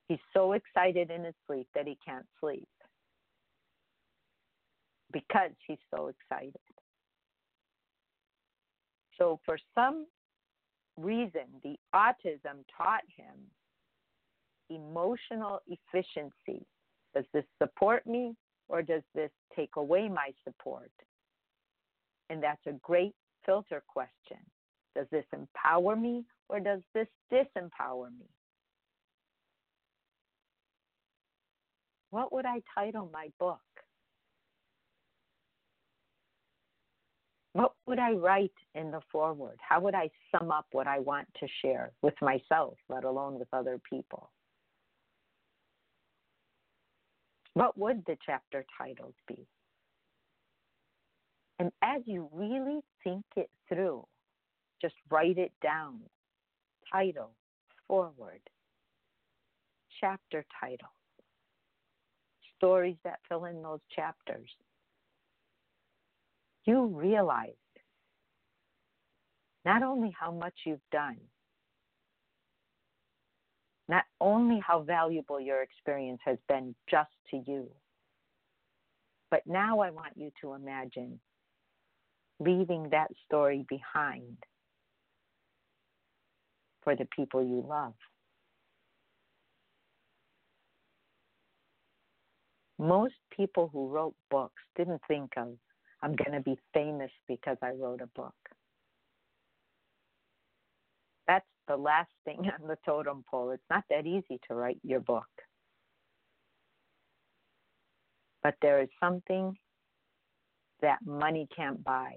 he's 0.08 0.18
so 0.34 0.54
excited 0.54 1.12
in 1.12 1.22
his 1.22 1.34
sleep 1.46 1.68
that 1.76 1.86
he 1.86 1.96
can't 2.04 2.26
sleep 2.40 2.66
because 5.12 5.50
he's 5.66 5.78
so 5.94 6.08
excited. 6.08 6.54
So, 9.18 9.40
for 9.44 9.58
some 9.74 10.06
reason, 10.96 11.42
the 11.62 11.76
autism 11.94 12.64
taught 12.76 13.02
him 13.16 13.36
emotional 14.70 15.60
efficiency. 15.66 16.66
Does 17.14 17.24
this 17.32 17.44
support 17.62 18.06
me 18.06 18.34
or 18.68 18.82
does 18.82 19.02
this 19.14 19.30
take 19.54 19.76
away 19.76 20.08
my 20.08 20.30
support? 20.44 20.90
And 22.30 22.42
that's 22.42 22.66
a 22.66 22.72
great 22.82 23.14
filter 23.44 23.82
question. 23.86 24.38
Does 24.94 25.06
this 25.10 25.24
empower 25.32 25.96
me 25.96 26.24
or 26.48 26.60
does 26.60 26.80
this 26.94 27.08
disempower 27.30 28.06
me? 28.18 28.26
What 32.10 32.32
would 32.32 32.44
I 32.44 32.60
title 32.74 33.10
my 33.12 33.28
book? 33.38 33.60
What 37.54 37.74
would 37.86 37.98
I 37.98 38.12
write 38.12 38.52
in 38.74 38.90
the 38.90 39.00
foreword? 39.10 39.58
How 39.60 39.80
would 39.80 39.94
I 39.94 40.10
sum 40.30 40.50
up 40.50 40.66
what 40.72 40.86
I 40.86 40.98
want 41.00 41.28
to 41.40 41.46
share 41.60 41.92
with 42.00 42.14
myself, 42.22 42.78
let 42.88 43.04
alone 43.04 43.38
with 43.38 43.48
other 43.52 43.78
people? 43.88 44.30
What 47.54 47.76
would 47.76 48.04
the 48.06 48.16
chapter 48.24 48.64
titles 48.78 49.14
be? 49.28 49.46
And 51.58 51.70
as 51.82 52.02
you 52.06 52.28
really 52.32 52.80
think 53.04 53.24
it 53.36 53.50
through, 53.68 54.06
just 54.80 54.94
write 55.10 55.38
it 55.38 55.52
down. 55.62 56.00
Title, 56.90 57.30
foreword, 57.86 58.40
chapter 60.00 60.44
title, 60.60 60.88
stories 62.56 62.96
that 63.04 63.20
fill 63.28 63.44
in 63.44 63.62
those 63.62 63.80
chapters. 63.94 64.48
You 66.64 66.86
realize 66.86 67.50
not 69.64 69.82
only 69.82 70.14
how 70.18 70.32
much 70.32 70.54
you've 70.64 70.80
done, 70.90 71.18
not 73.88 74.04
only 74.20 74.60
how 74.66 74.82
valuable 74.82 75.40
your 75.40 75.62
experience 75.62 76.20
has 76.24 76.38
been 76.48 76.74
just 76.90 77.10
to 77.30 77.42
you, 77.46 77.68
but 79.30 79.42
now 79.46 79.80
I 79.80 79.90
want 79.90 80.12
you 80.16 80.30
to 80.40 80.54
imagine 80.54 81.18
leaving 82.38 82.88
that 82.90 83.08
story 83.26 83.64
behind 83.68 84.36
for 86.82 86.96
the 86.96 87.06
people 87.16 87.42
you 87.42 87.64
love. 87.68 87.94
Most 92.78 93.14
people 93.36 93.70
who 93.72 93.88
wrote 93.88 94.14
books 94.30 94.60
didn't 94.76 95.00
think 95.06 95.30
of, 95.36 95.56
I'm 96.02 96.16
going 96.16 96.32
to 96.32 96.40
be 96.40 96.58
famous 96.74 97.10
because 97.28 97.56
I 97.62 97.70
wrote 97.70 98.00
a 98.00 98.08
book. 98.08 98.34
That's 101.28 101.46
the 101.68 101.76
last 101.76 102.10
thing 102.24 102.38
on 102.60 102.68
the 102.68 102.78
totem 102.84 103.24
pole. 103.30 103.50
It's 103.50 103.62
not 103.70 103.84
that 103.90 104.06
easy 104.06 104.40
to 104.48 104.54
write 104.54 104.78
your 104.82 105.00
book. 105.00 105.26
But 108.42 108.54
there 108.60 108.82
is 108.82 108.88
something 109.00 109.56
that 110.80 110.98
money 111.06 111.46
can't 111.54 111.82
buy. 111.84 112.16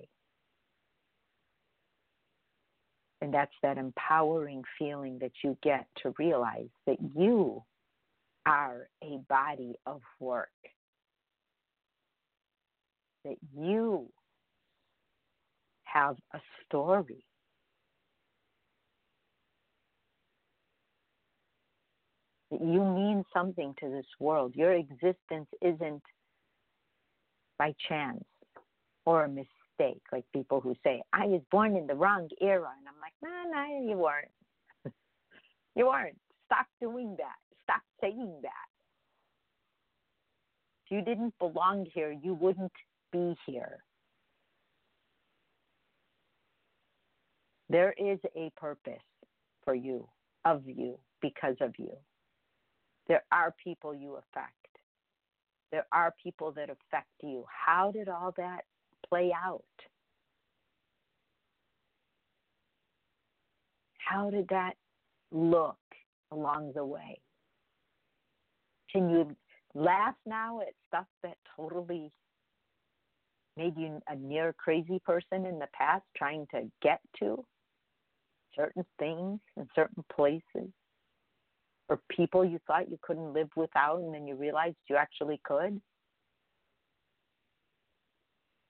And 3.22 3.34
that's 3.34 3.54
that 3.62 3.78
empowering 3.78 4.64
feeling 4.78 5.20
that 5.20 5.32
you 5.44 5.58
get 5.64 5.86
to 6.04 6.14
realize 6.18 6.70
that 6.86 6.98
you 7.16 7.64
are 8.46 8.88
a 9.04 9.18
body 9.30 9.76
of 9.86 10.02
work. 10.20 10.50
That 13.26 13.38
you 13.58 14.08
have 15.84 16.16
a 16.34 16.40
story. 16.66 17.26
That 22.52 22.62
you 22.62 22.84
mean 22.84 23.24
something 23.34 23.74
to 23.80 23.90
this 23.90 24.06
world. 24.20 24.54
Your 24.56 24.74
existence 24.74 25.48
isn't 25.60 26.04
by 27.58 27.74
chance 27.90 28.24
or 29.06 29.24
a 29.24 29.28
mistake 29.28 30.02
like 30.12 30.26
people 30.32 30.62
who 30.62 30.76
say, 30.84 31.02
I 31.12 31.26
was 31.26 31.42
born 31.52 31.76
in 31.76 31.88
the 31.88 31.96
wrong 31.96 32.30
era. 32.40 32.70
And 32.78 32.88
I'm 32.88 33.00
like, 33.02 33.14
no, 33.24 33.52
no, 33.52 33.90
you 33.90 33.98
weren't. 33.98 34.32
you 35.76 35.88
weren't. 35.88 36.18
Stop 36.46 36.68
doing 36.80 37.16
that. 37.18 37.36
Stop 37.64 37.82
saying 38.02 38.40
that. 38.44 38.68
If 40.86 40.92
you 40.92 41.02
didn't 41.02 41.34
belong 41.40 41.88
here, 41.92 42.12
you 42.12 42.36
wouldn't 42.36 42.72
be 43.16 43.36
here. 43.46 43.78
There 47.70 47.94
is 47.98 48.20
a 48.36 48.52
purpose 48.58 48.94
for 49.64 49.74
you, 49.74 50.08
of 50.44 50.64
you, 50.66 51.00
because 51.22 51.56
of 51.62 51.74
you. 51.78 51.92
There 53.08 53.24
are 53.32 53.56
people 53.64 53.96
you 53.96 54.16
affect. 54.16 54.54
There 55.72 55.86
are 55.92 56.14
people 56.22 56.52
that 56.54 56.70
affect 56.70 57.10
you. 57.24 57.46
How 57.50 57.92
did 57.92 58.10
all 58.10 58.34
that 58.38 58.66
play 59.08 59.32
out? 59.34 59.64
How 63.98 64.30
did 64.30 64.48
that 64.50 64.74
look 65.32 65.78
along 66.32 66.74
the 66.76 66.86
way? 66.86 67.20
Can 68.92 69.10
you 69.10 69.36
laugh 69.74 70.16
now 70.26 70.62
at 70.62 70.74
stuff 70.88 71.08
that 71.24 71.38
totally 71.56 72.12
made 73.58 73.78
you 73.78 74.02
a 74.08 74.16
near 74.16 74.54
crazy 74.54 75.00
person 75.06 75.46
in 75.46 75.60
the 75.60 75.68
past 75.74 76.04
trying 76.16 76.48
to 76.54 76.70
get 76.82 77.00
to 77.20 77.44
certain 78.56 78.86
things 79.00 79.40
in 79.58 79.68
certain 79.76 80.04
places? 80.16 80.72
Or 81.88 82.00
people 82.10 82.44
you 82.44 82.60
thought 82.66 82.90
you 82.90 82.98
couldn't 83.02 83.34
live 83.34 83.50
without 83.56 84.00
and 84.00 84.14
then 84.14 84.28
you 84.28 84.36
realized 84.36 84.78
you 84.90 84.96
actually 84.96 85.40
could? 85.44 85.80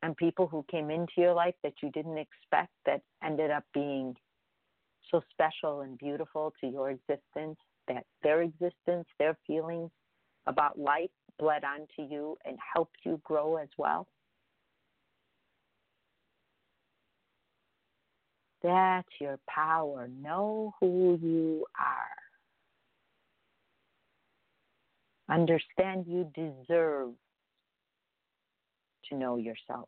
and 0.05 0.15
people 0.17 0.45
who 0.45 0.63
came 0.69 0.91
into 0.91 1.13
your 1.17 1.33
life 1.33 1.55
that 1.63 1.73
you 1.81 1.89
didn't 1.89 2.19
expect 2.19 2.69
that 2.85 3.01
ended 3.23 3.49
up 3.49 3.63
being 3.73 4.13
so 5.09 5.19
special 5.31 5.81
and 5.81 5.97
beautiful 5.97 6.53
to 6.61 6.67
your 6.67 6.91
existence 6.91 7.57
that 7.87 8.03
their 8.21 8.43
existence, 8.43 9.07
their 9.17 9.35
feelings 9.47 9.89
about 10.45 10.77
life 10.77 11.09
bled 11.39 11.63
onto 11.63 12.13
you 12.13 12.37
and 12.45 12.55
helped 12.75 12.97
you 13.03 13.19
grow 13.23 13.57
as 13.57 13.69
well. 13.79 14.07
That's 18.65 19.08
your 19.21 19.38
power. 19.47 20.10
Know 20.23 20.73
who 20.80 21.19
you 21.21 21.67
are. 21.78 22.15
Understand 25.36 26.06
you 26.08 26.32
deserve 26.34 27.12
to 29.08 29.15
know 29.15 29.38
yourself. 29.38 29.88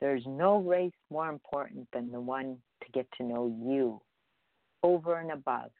There's 0.00 0.22
no 0.26 0.58
race 0.58 0.92
more 1.10 1.28
important 1.28 1.88
than 1.92 2.12
the 2.12 2.20
one 2.20 2.58
to 2.84 2.92
get 2.92 3.08
to 3.16 3.24
know 3.24 3.48
you 3.48 4.00
over 4.84 5.18
and 5.18 5.32
above 5.32 5.72